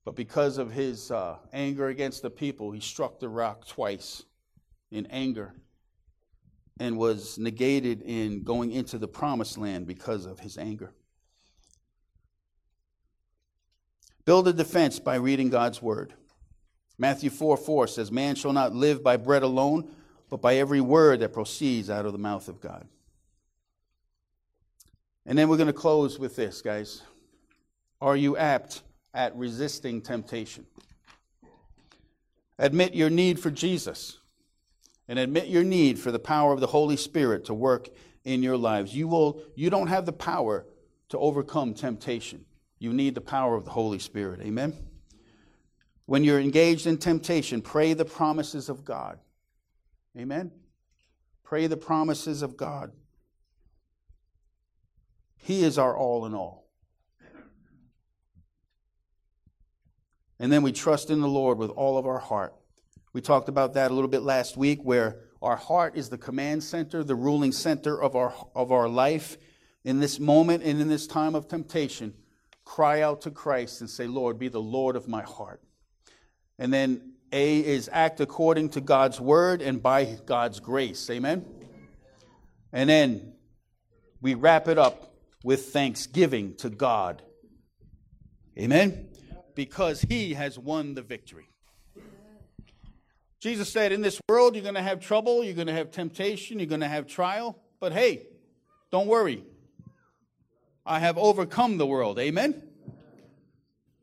But 0.05 0.15
because 0.15 0.57
of 0.57 0.71
his 0.71 1.11
uh, 1.11 1.37
anger 1.53 1.87
against 1.87 2.23
the 2.23 2.31
people, 2.31 2.71
he 2.71 2.79
struck 2.79 3.19
the 3.19 3.29
rock 3.29 3.67
twice 3.67 4.23
in 4.89 5.05
anger 5.11 5.53
and 6.79 6.97
was 6.97 7.37
negated 7.37 8.01
in 8.01 8.43
going 8.43 8.71
into 8.71 8.97
the 8.97 9.07
promised 9.07 9.57
land 9.57 9.85
because 9.85 10.25
of 10.25 10.39
his 10.39 10.57
anger. 10.57 10.93
Build 14.25 14.47
a 14.47 14.53
defense 14.53 14.99
by 14.99 15.15
reading 15.15 15.49
God's 15.49 15.81
word. 15.81 16.13
Matthew 16.97 17.29
4 17.29 17.57
4 17.57 17.87
says, 17.87 18.11
Man 18.11 18.35
shall 18.35 18.53
not 18.53 18.73
live 18.73 19.03
by 19.03 19.17
bread 19.17 19.43
alone, 19.43 19.89
but 20.29 20.41
by 20.41 20.55
every 20.55 20.81
word 20.81 21.19
that 21.19 21.33
proceeds 21.33 21.89
out 21.89 22.05
of 22.05 22.13
the 22.13 22.19
mouth 22.19 22.47
of 22.47 22.61
God. 22.61 22.87
And 25.25 25.37
then 25.37 25.49
we're 25.49 25.57
going 25.57 25.67
to 25.67 25.73
close 25.73 26.17
with 26.17 26.35
this, 26.35 26.61
guys. 26.61 27.01
Are 27.99 28.15
you 28.15 28.37
apt 28.37 28.81
at 29.13 29.35
resisting 29.35 30.01
temptation? 30.01 30.65
Admit 32.57 32.93
your 32.93 33.09
need 33.09 33.39
for 33.39 33.51
Jesus 33.51 34.17
and 35.11 35.19
admit 35.19 35.47
your 35.47 35.65
need 35.65 35.99
for 35.99 36.09
the 36.09 36.19
power 36.19 36.53
of 36.53 36.61
the 36.61 36.67
Holy 36.67 36.95
Spirit 36.95 37.43
to 37.43 37.53
work 37.53 37.89
in 38.23 38.41
your 38.41 38.55
lives. 38.55 38.95
You 38.95 39.09
will 39.09 39.41
you 39.55 39.69
don't 39.69 39.87
have 39.87 40.05
the 40.05 40.13
power 40.13 40.65
to 41.09 41.17
overcome 41.17 41.73
temptation. 41.73 42.45
You 42.79 42.93
need 42.93 43.13
the 43.15 43.19
power 43.19 43.55
of 43.55 43.65
the 43.65 43.71
Holy 43.71 43.99
Spirit. 43.99 44.39
Amen. 44.39 44.73
When 46.05 46.23
you're 46.23 46.39
engaged 46.39 46.87
in 46.87 46.97
temptation, 46.97 47.61
pray 47.61 47.91
the 47.91 48.05
promises 48.05 48.69
of 48.69 48.85
God. 48.85 49.19
Amen. 50.17 50.49
Pray 51.43 51.67
the 51.67 51.75
promises 51.75 52.41
of 52.41 52.55
God. 52.55 52.93
He 55.35 55.65
is 55.65 55.77
our 55.77 55.93
all 55.93 56.25
in 56.25 56.33
all. 56.33 56.69
And 60.39 60.49
then 60.49 60.61
we 60.61 60.71
trust 60.71 61.09
in 61.09 61.19
the 61.19 61.27
Lord 61.27 61.57
with 61.57 61.69
all 61.69 61.97
of 61.97 62.07
our 62.07 62.19
heart. 62.19 62.55
We 63.13 63.21
talked 63.21 63.49
about 63.49 63.73
that 63.73 63.91
a 63.91 63.93
little 63.93 64.09
bit 64.09 64.21
last 64.21 64.55
week, 64.55 64.79
where 64.83 65.19
our 65.41 65.57
heart 65.57 65.97
is 65.97 66.09
the 66.09 66.17
command 66.17 66.63
center, 66.63 67.03
the 67.03 67.15
ruling 67.15 67.51
center 67.51 68.01
of 68.01 68.15
our, 68.15 68.33
of 68.55 68.71
our 68.71 68.87
life. 68.87 69.37
In 69.83 69.99
this 69.99 70.19
moment 70.19 70.63
and 70.63 70.79
in 70.79 70.87
this 70.87 71.07
time 71.07 71.35
of 71.35 71.47
temptation, 71.47 72.13
cry 72.63 73.01
out 73.01 73.21
to 73.21 73.31
Christ 73.31 73.81
and 73.81 73.89
say, 73.89 74.07
Lord, 74.07 74.37
be 74.39 74.47
the 74.47 74.61
Lord 74.61 74.95
of 74.95 75.07
my 75.07 75.23
heart. 75.23 75.61
And 76.59 76.71
then 76.71 77.13
A 77.31 77.59
is 77.59 77.89
act 77.91 78.21
according 78.21 78.69
to 78.69 78.81
God's 78.81 79.19
word 79.19 79.61
and 79.61 79.81
by 79.81 80.05
God's 80.25 80.59
grace. 80.59 81.09
Amen? 81.09 81.45
And 82.71 82.89
then 82.89 83.33
we 84.21 84.35
wrap 84.35 84.67
it 84.67 84.77
up 84.77 85.15
with 85.43 85.73
thanksgiving 85.73 86.55
to 86.57 86.69
God. 86.69 87.23
Amen? 88.57 89.09
Because 89.55 90.01
he 90.01 90.35
has 90.35 90.57
won 90.57 90.93
the 90.93 91.01
victory. 91.01 91.50
Jesus 93.41 93.69
said, 93.69 93.91
In 93.91 94.01
this 94.01 94.21
world, 94.29 94.55
you're 94.55 94.63
going 94.63 94.75
to 94.75 94.81
have 94.81 95.01
trouble, 95.01 95.43
you're 95.43 95.53
going 95.53 95.67
to 95.67 95.73
have 95.73 95.91
temptation, 95.91 96.59
you're 96.59 96.67
going 96.67 96.81
to 96.81 96.87
have 96.87 97.07
trial. 97.07 97.59
But 97.81 97.91
hey, 97.91 98.27
don't 98.91 99.07
worry. 99.07 99.43
I 100.85 100.99
have 100.99 101.17
overcome 101.17 101.77
the 101.77 101.85
world. 101.85 102.17
Amen? 102.19 102.63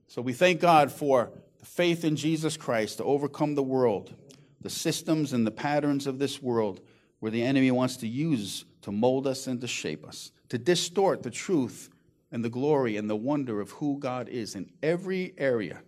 So 0.08 0.20
we 0.20 0.34
thank 0.34 0.60
God 0.60 0.92
for 0.92 1.30
the 1.58 1.66
faith 1.66 2.04
in 2.04 2.16
Jesus 2.16 2.56
Christ 2.56 2.98
to 2.98 3.04
overcome 3.04 3.54
the 3.54 3.62
world, 3.62 4.14
the 4.60 4.70
systems 4.70 5.32
and 5.32 5.46
the 5.46 5.50
patterns 5.50 6.06
of 6.06 6.18
this 6.18 6.42
world 6.42 6.80
where 7.20 7.32
the 7.32 7.42
enemy 7.42 7.70
wants 7.70 7.96
to 7.98 8.08
use 8.08 8.64
to 8.82 8.92
mold 8.92 9.26
us 9.26 9.46
and 9.46 9.60
to 9.62 9.66
shape 9.66 10.06
us 10.06 10.32
to 10.48 10.58
distort 10.58 11.22
the 11.22 11.30
truth 11.30 11.90
and 12.30 12.44
the 12.44 12.50
glory 12.50 12.96
and 12.96 13.08
the 13.08 13.16
wonder 13.16 13.60
of 13.60 13.70
who 13.72 13.98
God 13.98 14.28
is 14.28 14.54
in 14.54 14.70
every 14.82 15.34
area 15.38 15.82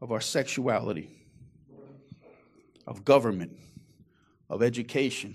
of 0.00 0.12
our 0.12 0.20
sexuality, 0.20 1.23
of 2.86 3.04
government, 3.04 3.56
of 4.48 4.62
education, 4.62 5.34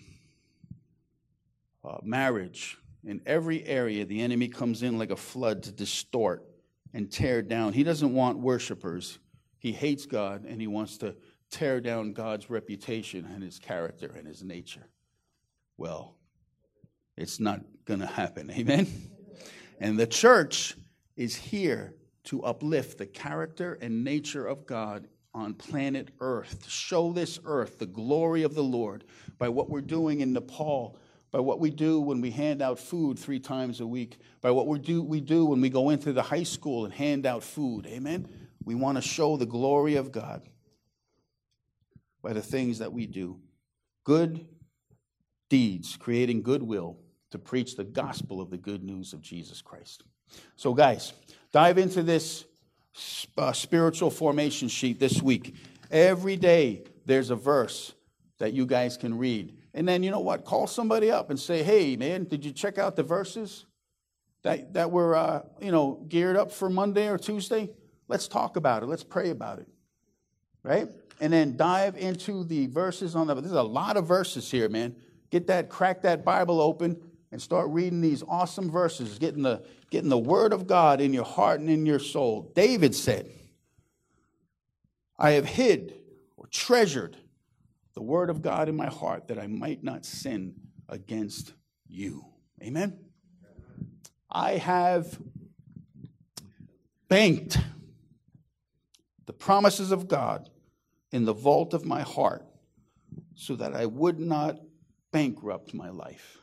uh, 1.83 1.97
marriage. 2.03 2.77
In 3.05 3.21
every 3.25 3.65
area, 3.65 4.05
the 4.05 4.21
enemy 4.21 4.49
comes 4.49 4.83
in 4.83 4.97
like 4.97 5.11
a 5.11 5.15
flood 5.15 5.63
to 5.63 5.71
distort 5.71 6.45
and 6.93 7.11
tear 7.11 7.41
down. 7.41 7.73
He 7.73 7.83
doesn't 7.83 8.13
want 8.13 8.39
worshipers. 8.39 9.19
He 9.57 9.71
hates 9.71 10.05
God 10.05 10.45
and 10.45 10.59
he 10.59 10.67
wants 10.67 10.97
to 10.99 11.15
tear 11.49 11.81
down 11.81 12.13
God's 12.13 12.49
reputation 12.49 13.27
and 13.33 13.41
his 13.43 13.59
character 13.59 14.13
and 14.15 14.27
his 14.27 14.43
nature. 14.43 14.87
Well, 15.77 16.15
it's 17.17 17.39
not 17.39 17.61
going 17.85 18.01
to 18.01 18.05
happen. 18.05 18.51
Amen? 18.57 18.87
And 19.79 19.97
the 19.97 20.07
church 20.07 20.75
is 21.15 21.35
here 21.35 21.95
to 22.25 22.43
uplift 22.43 22.97
the 22.97 23.05
character 23.05 23.77
and 23.81 24.03
nature 24.03 24.45
of 24.45 24.65
God 24.65 25.07
on 25.33 25.53
planet 25.53 26.09
Earth, 26.19 26.63
to 26.63 26.69
show 26.69 27.11
this 27.11 27.39
earth 27.45 27.79
the 27.79 27.85
glory 27.85 28.43
of 28.43 28.55
the 28.55 28.63
Lord 28.63 29.03
by 29.37 29.49
what 29.49 29.69
we're 29.69 29.81
doing 29.81 30.21
in 30.21 30.33
Nepal, 30.33 30.97
by 31.31 31.39
what 31.39 31.59
we 31.59 31.69
do 31.69 31.99
when 32.01 32.21
we 32.21 32.31
hand 32.31 32.61
out 32.61 32.79
food 32.79 33.19
three 33.19 33.39
times 33.39 33.79
a 33.79 33.87
week, 33.87 34.17
by 34.41 34.49
what 34.51 34.67
we 34.67 34.79
do, 34.79 35.03
we 35.03 35.21
do 35.21 35.45
when 35.45 35.61
we 35.61 35.69
go 35.69 35.91
into 35.91 36.11
the 36.11 36.23
high 36.23 36.43
school 36.43 36.85
and 36.85 36.93
hand 36.93 37.25
out 37.25 37.43
food. 37.43 37.85
Amen? 37.85 38.27
We 38.63 38.75
want 38.75 38.97
to 38.97 39.01
show 39.01 39.37
the 39.37 39.45
glory 39.45 39.95
of 39.95 40.11
God 40.11 40.41
by 42.21 42.33
the 42.33 42.41
things 42.41 42.79
that 42.79 42.91
we 42.91 43.05
do. 43.05 43.39
Good 44.03 44.47
deeds, 45.49 45.97
creating 45.97 46.41
goodwill 46.41 46.97
to 47.31 47.37
preach 47.37 47.75
the 47.75 47.83
gospel 47.83 48.41
of 48.41 48.49
the 48.49 48.57
good 48.57 48.83
news 48.83 49.13
of 49.13 49.21
Jesus 49.21 49.61
Christ. 49.61 50.03
So, 50.55 50.73
guys, 50.73 51.13
dive 51.51 51.77
into 51.77 52.03
this 52.03 52.45
uh, 53.37 53.53
spiritual 53.53 54.09
formation 54.09 54.67
sheet 54.67 54.99
this 54.99 55.21
week. 55.21 55.55
Every 55.91 56.35
day 56.35 56.83
there's 57.05 57.29
a 57.29 57.35
verse 57.35 57.93
that 58.39 58.53
you 58.53 58.65
guys 58.65 58.97
can 58.97 59.17
read. 59.17 59.55
And 59.73 59.87
then, 59.87 60.03
you 60.03 60.11
know 60.11 60.19
what? 60.19 60.45
Call 60.45 60.67
somebody 60.67 61.11
up 61.11 61.29
and 61.29 61.39
say, 61.39 61.63
hey, 61.63 61.95
man, 61.95 62.23
did 62.23 62.43
you 62.43 62.51
check 62.51 62.77
out 62.77 62.95
the 62.95 63.03
verses 63.03 63.65
that, 64.41 64.73
that 64.73 64.91
were, 64.91 65.15
uh, 65.15 65.41
you 65.61 65.71
know, 65.71 66.03
geared 66.07 66.35
up 66.35 66.51
for 66.51 66.69
Monday 66.69 67.07
or 67.07 67.17
Tuesday? 67.17 67.69
Let's 68.07 68.27
talk 68.27 68.55
about 68.55 68.83
it. 68.83 68.87
Let's 68.87 69.03
pray 69.03 69.29
about 69.29 69.59
it. 69.59 69.67
Right? 70.63 70.89
And 71.21 71.31
then 71.31 71.55
dive 71.55 71.97
into 71.97 72.43
the 72.43 72.67
verses 72.67 73.15
on 73.15 73.27
the. 73.27 73.35
There's 73.35 73.51
a 73.53 73.61
lot 73.61 73.97
of 73.97 74.07
verses 74.07 74.49
here, 74.49 74.69
man. 74.69 74.95
Get 75.29 75.47
that, 75.47 75.69
crack 75.69 76.01
that 76.01 76.25
Bible 76.25 76.59
open 76.59 76.99
and 77.31 77.41
start 77.41 77.69
reading 77.69 78.01
these 78.01 78.23
awesome 78.27 78.71
verses, 78.71 79.19
getting 79.19 79.43
the, 79.43 79.63
getting 79.91 80.09
the 80.09 80.17
word 80.17 80.51
of 80.53 80.67
God 80.67 80.99
in 80.99 81.13
your 81.13 81.25
heart 81.25 81.59
and 81.59 81.69
in 81.69 81.85
your 81.85 81.99
soul. 81.99 82.51
David 82.55 82.95
said, 82.95 83.29
I 85.17 85.31
have 85.31 85.45
hid 85.45 85.93
or 86.37 86.47
treasured 86.47 87.17
the 87.93 88.01
word 88.01 88.29
of 88.29 88.41
God 88.41 88.69
in 88.69 88.75
my 88.75 88.87
heart 88.87 89.27
that 89.27 89.37
I 89.37 89.47
might 89.47 89.83
not 89.83 90.05
sin 90.05 90.55
against 90.87 91.53
you. 91.87 92.25
Amen. 92.63 92.97
I 94.31 94.53
have 94.53 95.19
banked 97.07 97.57
the 99.25 99.33
promises 99.33 99.91
of 99.91 100.07
God 100.07 100.49
in 101.11 101.25
the 101.25 101.33
vault 101.33 101.73
of 101.73 101.85
my 101.85 102.01
heart 102.01 102.45
so 103.35 103.55
that 103.55 103.75
I 103.75 103.85
would 103.85 104.19
not 104.19 104.59
bankrupt 105.11 105.73
my 105.73 105.89
life. 105.89 106.37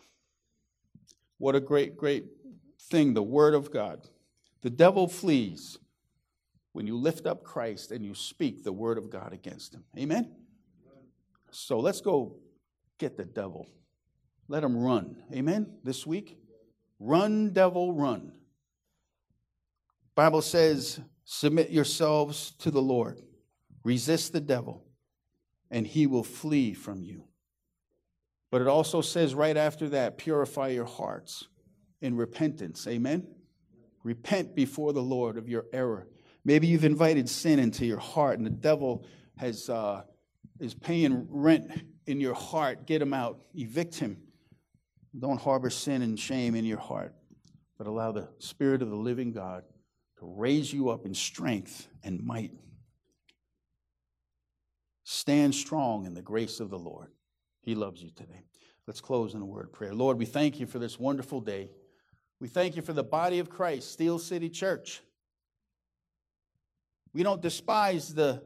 What 1.38 1.54
a 1.54 1.60
great, 1.60 1.96
great 1.96 2.24
thing, 2.80 3.14
the 3.14 3.22
Word 3.22 3.54
of 3.54 3.70
God. 3.70 4.08
The 4.62 4.70
devil 4.70 5.08
flees 5.08 5.78
when 6.72 6.86
you 6.86 6.96
lift 6.96 7.26
up 7.26 7.42
Christ 7.42 7.90
and 7.90 8.04
you 8.04 8.14
speak 8.14 8.64
the 8.64 8.72
Word 8.72 8.98
of 8.98 9.10
God 9.10 9.32
against 9.32 9.74
him. 9.74 9.84
Amen? 9.98 10.34
So 11.50 11.78
let's 11.78 12.00
go 12.00 12.36
get 12.98 13.16
the 13.16 13.24
devil. 13.24 13.66
Let 14.48 14.64
him 14.64 14.76
run. 14.76 15.16
Amen? 15.32 15.74
This 15.84 16.06
week. 16.06 16.38
Run, 16.98 17.50
devil, 17.50 17.92
run. 17.92 18.32
Bible 20.14 20.40
says, 20.40 21.00
submit 21.24 21.70
yourselves 21.70 22.52
to 22.58 22.70
the 22.70 22.80
Lord. 22.80 23.20
Resist 23.84 24.32
the 24.32 24.40
devil, 24.40 24.82
and 25.70 25.86
he 25.86 26.06
will 26.06 26.24
flee 26.24 26.72
from 26.72 27.02
you. 27.02 27.24
But 28.56 28.62
it 28.62 28.68
also 28.68 29.02
says 29.02 29.34
right 29.34 29.54
after 29.54 29.90
that, 29.90 30.16
purify 30.16 30.68
your 30.68 30.86
hearts 30.86 31.46
in 32.00 32.16
repentance. 32.16 32.86
Amen? 32.86 33.26
Repent 34.02 34.54
before 34.54 34.94
the 34.94 35.02
Lord 35.02 35.36
of 35.36 35.46
your 35.46 35.66
error. 35.74 36.08
Maybe 36.42 36.66
you've 36.66 36.86
invited 36.86 37.28
sin 37.28 37.58
into 37.58 37.84
your 37.84 37.98
heart, 37.98 38.38
and 38.38 38.46
the 38.46 38.50
devil 38.50 39.04
has, 39.36 39.68
uh, 39.68 40.04
is 40.58 40.72
paying 40.72 41.26
rent 41.28 41.70
in 42.06 42.18
your 42.18 42.32
heart. 42.32 42.86
Get 42.86 43.02
him 43.02 43.12
out, 43.12 43.40
evict 43.52 43.96
him. 43.96 44.16
Don't 45.18 45.38
harbor 45.38 45.68
sin 45.68 46.00
and 46.00 46.18
shame 46.18 46.54
in 46.54 46.64
your 46.64 46.80
heart, 46.80 47.14
but 47.76 47.86
allow 47.86 48.10
the 48.10 48.30
Spirit 48.38 48.80
of 48.80 48.88
the 48.88 48.96
living 48.96 49.32
God 49.32 49.64
to 50.18 50.34
raise 50.34 50.72
you 50.72 50.88
up 50.88 51.04
in 51.04 51.12
strength 51.12 51.88
and 52.02 52.24
might. 52.24 52.52
Stand 55.04 55.54
strong 55.54 56.06
in 56.06 56.14
the 56.14 56.22
grace 56.22 56.58
of 56.58 56.70
the 56.70 56.78
Lord. 56.78 57.10
He 57.66 57.74
loves 57.74 58.00
you 58.00 58.10
today. 58.10 58.44
Let's 58.86 59.00
close 59.00 59.34
in 59.34 59.42
a 59.42 59.44
word 59.44 59.66
of 59.66 59.72
prayer. 59.72 59.92
Lord, 59.92 60.18
we 60.18 60.24
thank 60.24 60.60
you 60.60 60.66
for 60.66 60.78
this 60.78 61.00
wonderful 61.00 61.40
day. 61.40 61.68
We 62.40 62.46
thank 62.46 62.76
you 62.76 62.82
for 62.82 62.92
the 62.92 63.02
body 63.02 63.40
of 63.40 63.50
Christ, 63.50 63.90
Steel 63.90 64.20
City 64.20 64.48
Church. 64.48 65.02
We 67.12 67.24
don't 67.24 67.42
despise 67.42 68.14
the, 68.14 68.40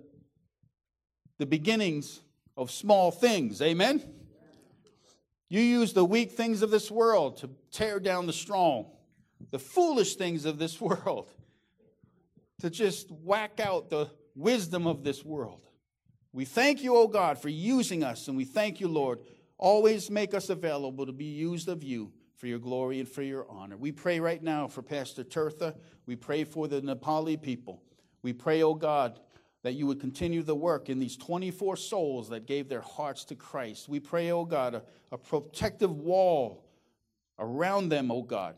the 1.39 1.45
beginnings 1.45 2.21
of 2.57 2.71
small 2.71 3.11
things. 3.11 3.61
Amen? 3.61 4.03
You 5.51 5.61
use 5.61 5.93
the 5.93 6.05
weak 6.05 6.31
things 6.31 6.63
of 6.63 6.71
this 6.71 6.91
world 6.91 7.37
to 7.39 7.51
tear 7.71 8.01
down 8.01 8.27
the 8.27 8.33
strong, 8.33 8.87
the 9.51 9.59
foolish 9.59 10.17
things 10.17 10.47
of 10.47 10.59
this 10.59 10.81
world 10.81 11.29
to 12.61 12.71
just 12.71 13.11
whack 13.11 13.61
out 13.61 13.91
the 13.91 14.09
wisdom 14.35 14.87
of 14.87 15.05
this 15.05 15.23
world. 15.23 15.70
We 16.33 16.45
thank 16.45 16.83
you, 16.83 16.97
O 16.97 17.09
God, 17.09 17.39
for 17.39 17.49
using 17.49 18.05
us, 18.05 18.29
and 18.29 18.37
we 18.37 18.45
thank 18.45 18.81
you, 18.81 18.89
Lord. 18.89 19.19
Always 19.59 20.11
make 20.11 20.33
us 20.33 20.49
available 20.49 21.05
to 21.07 21.13
be 21.13 21.25
used 21.25 21.69
of 21.69 21.83
you 21.83 22.13
for 22.37 22.47
your 22.47 22.59
glory 22.59 23.01
and 23.01 23.09
for 23.09 23.23
your 23.23 23.47
honor. 23.51 23.77
We 23.77 23.93
pray 23.93 24.21
right 24.21 24.43
now 24.43 24.69
for 24.69 24.81
Pastor 24.81 25.25
Tirtha. 25.25 25.77
We 26.07 26.17
pray 26.17 26.45
for 26.45 26.69
the 26.69 26.81
Nepali 26.81 27.41
people. 27.41 27.83
We 28.23 28.33
pray, 28.33 28.63
O 28.63 28.75
God, 28.75 29.19
that 29.63 29.75
you 29.75 29.87
would 29.87 30.01
continue 30.01 30.43
the 30.43 30.55
work 30.55 30.89
in 30.89 30.99
these 30.99 31.17
24 31.17 31.77
souls 31.77 32.29
that 32.31 32.47
gave 32.47 32.69
their 32.69 32.81
hearts 32.81 33.25
to 33.27 33.35
Christ. 33.35 33.89
We 33.89 34.01
pray, 34.01 34.31
O 34.31 34.45
God, 34.45 34.75
a, 34.77 34.83
a 35.13 35.19
protective 35.19 35.99
wall 35.99 36.65
around 37.39 37.89
them, 37.89 38.11
O 38.11 38.23
God, 38.23 38.55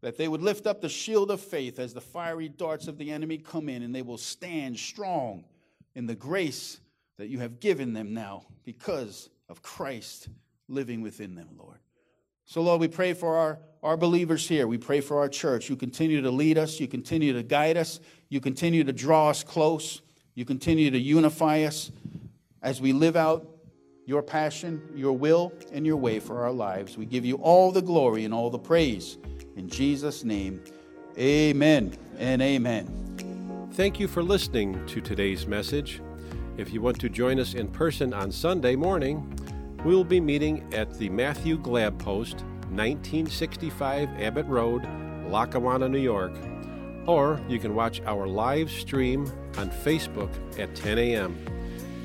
that 0.00 0.16
they 0.16 0.28
would 0.28 0.42
lift 0.42 0.66
up 0.66 0.80
the 0.80 0.88
shield 0.88 1.30
of 1.30 1.40
faith 1.40 1.78
as 1.78 1.92
the 1.92 2.00
fiery 2.00 2.48
darts 2.48 2.86
of 2.86 2.96
the 2.96 3.10
enemy 3.10 3.38
come 3.38 3.68
in, 3.68 3.82
and 3.82 3.94
they 3.94 4.02
will 4.02 4.18
stand 4.18 4.78
strong 4.78 5.44
in 5.94 6.06
the 6.06 6.14
grace 6.14 6.80
that 7.18 7.28
you 7.28 7.38
have 7.38 7.60
given 7.60 7.92
them 7.92 8.14
now 8.14 8.44
because 8.64 9.28
of 9.48 9.62
Christ 9.62 10.28
living 10.68 11.02
within 11.02 11.34
them, 11.34 11.48
Lord. 11.58 11.78
So, 12.44 12.62
Lord, 12.62 12.80
we 12.80 12.88
pray 12.88 13.14
for 13.14 13.36
our, 13.36 13.58
our 13.82 13.96
believers 13.96 14.48
here. 14.48 14.66
We 14.66 14.78
pray 14.78 15.00
for 15.00 15.18
our 15.18 15.28
church. 15.28 15.70
You 15.70 15.76
continue 15.76 16.20
to 16.22 16.30
lead 16.30 16.58
us, 16.58 16.80
you 16.80 16.88
continue 16.88 17.32
to 17.32 17.42
guide 17.42 17.76
us, 17.76 18.00
you 18.28 18.40
continue 18.40 18.84
to 18.84 18.92
draw 18.92 19.30
us 19.30 19.44
close, 19.44 20.02
you 20.34 20.44
continue 20.44 20.90
to 20.90 20.98
unify 20.98 21.62
us 21.62 21.90
as 22.62 22.80
we 22.80 22.92
live 22.92 23.16
out 23.16 23.46
your 24.04 24.22
passion, 24.22 24.82
your 24.94 25.12
will, 25.12 25.52
and 25.72 25.86
your 25.86 25.96
way 25.96 26.18
for 26.18 26.42
our 26.42 26.52
lives. 26.52 26.98
We 26.98 27.06
give 27.06 27.24
you 27.24 27.36
all 27.36 27.70
the 27.70 27.82
glory 27.82 28.24
and 28.24 28.34
all 28.34 28.50
the 28.50 28.58
praise. 28.58 29.16
In 29.56 29.68
Jesus' 29.68 30.24
name, 30.24 30.62
amen 31.16 31.96
and 32.18 32.42
amen. 32.42 33.11
Thank 33.74 33.98
you 33.98 34.06
for 34.06 34.22
listening 34.22 34.86
to 34.88 35.00
today's 35.00 35.46
message. 35.46 36.02
If 36.58 36.74
you 36.74 36.82
want 36.82 37.00
to 37.00 37.08
join 37.08 37.40
us 37.40 37.54
in 37.54 37.68
person 37.68 38.12
on 38.12 38.30
Sunday 38.30 38.76
morning, 38.76 39.26
we 39.82 39.94
will 39.94 40.04
be 40.04 40.20
meeting 40.20 40.62
at 40.74 40.98
the 40.98 41.08
Matthew 41.08 41.58
Glab 41.58 41.98
Post, 41.98 42.42
1965 42.68 44.10
Abbott 44.20 44.44
Road, 44.44 44.86
Lackawanna, 45.26 45.88
New 45.88 46.00
York. 46.00 46.34
Or 47.06 47.40
you 47.48 47.58
can 47.58 47.74
watch 47.74 48.02
our 48.02 48.26
live 48.26 48.70
stream 48.70 49.24
on 49.56 49.70
Facebook 49.70 50.28
at 50.58 50.74
10 50.74 50.98
a.m. 50.98 51.42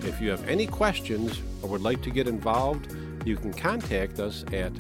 If 0.04 0.22
you 0.22 0.30
have 0.30 0.48
any 0.48 0.68
questions 0.68 1.42
or 1.62 1.68
would 1.68 1.82
like 1.82 2.02
to 2.04 2.10
get 2.10 2.30
involved, 2.30 2.96
you 3.26 3.36
can 3.36 3.52
contact 3.52 4.22
us 4.22 4.46
at 4.54 4.72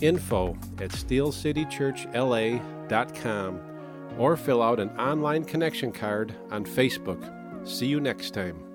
info 0.00 0.56
at 0.78 0.88
steelcitychurchla.com 0.88 3.73
or 4.18 4.36
fill 4.36 4.62
out 4.62 4.80
an 4.80 4.90
online 4.98 5.44
connection 5.44 5.92
card 5.92 6.34
on 6.50 6.64
Facebook. 6.64 7.22
See 7.66 7.86
you 7.86 8.00
next 8.00 8.32
time. 8.32 8.73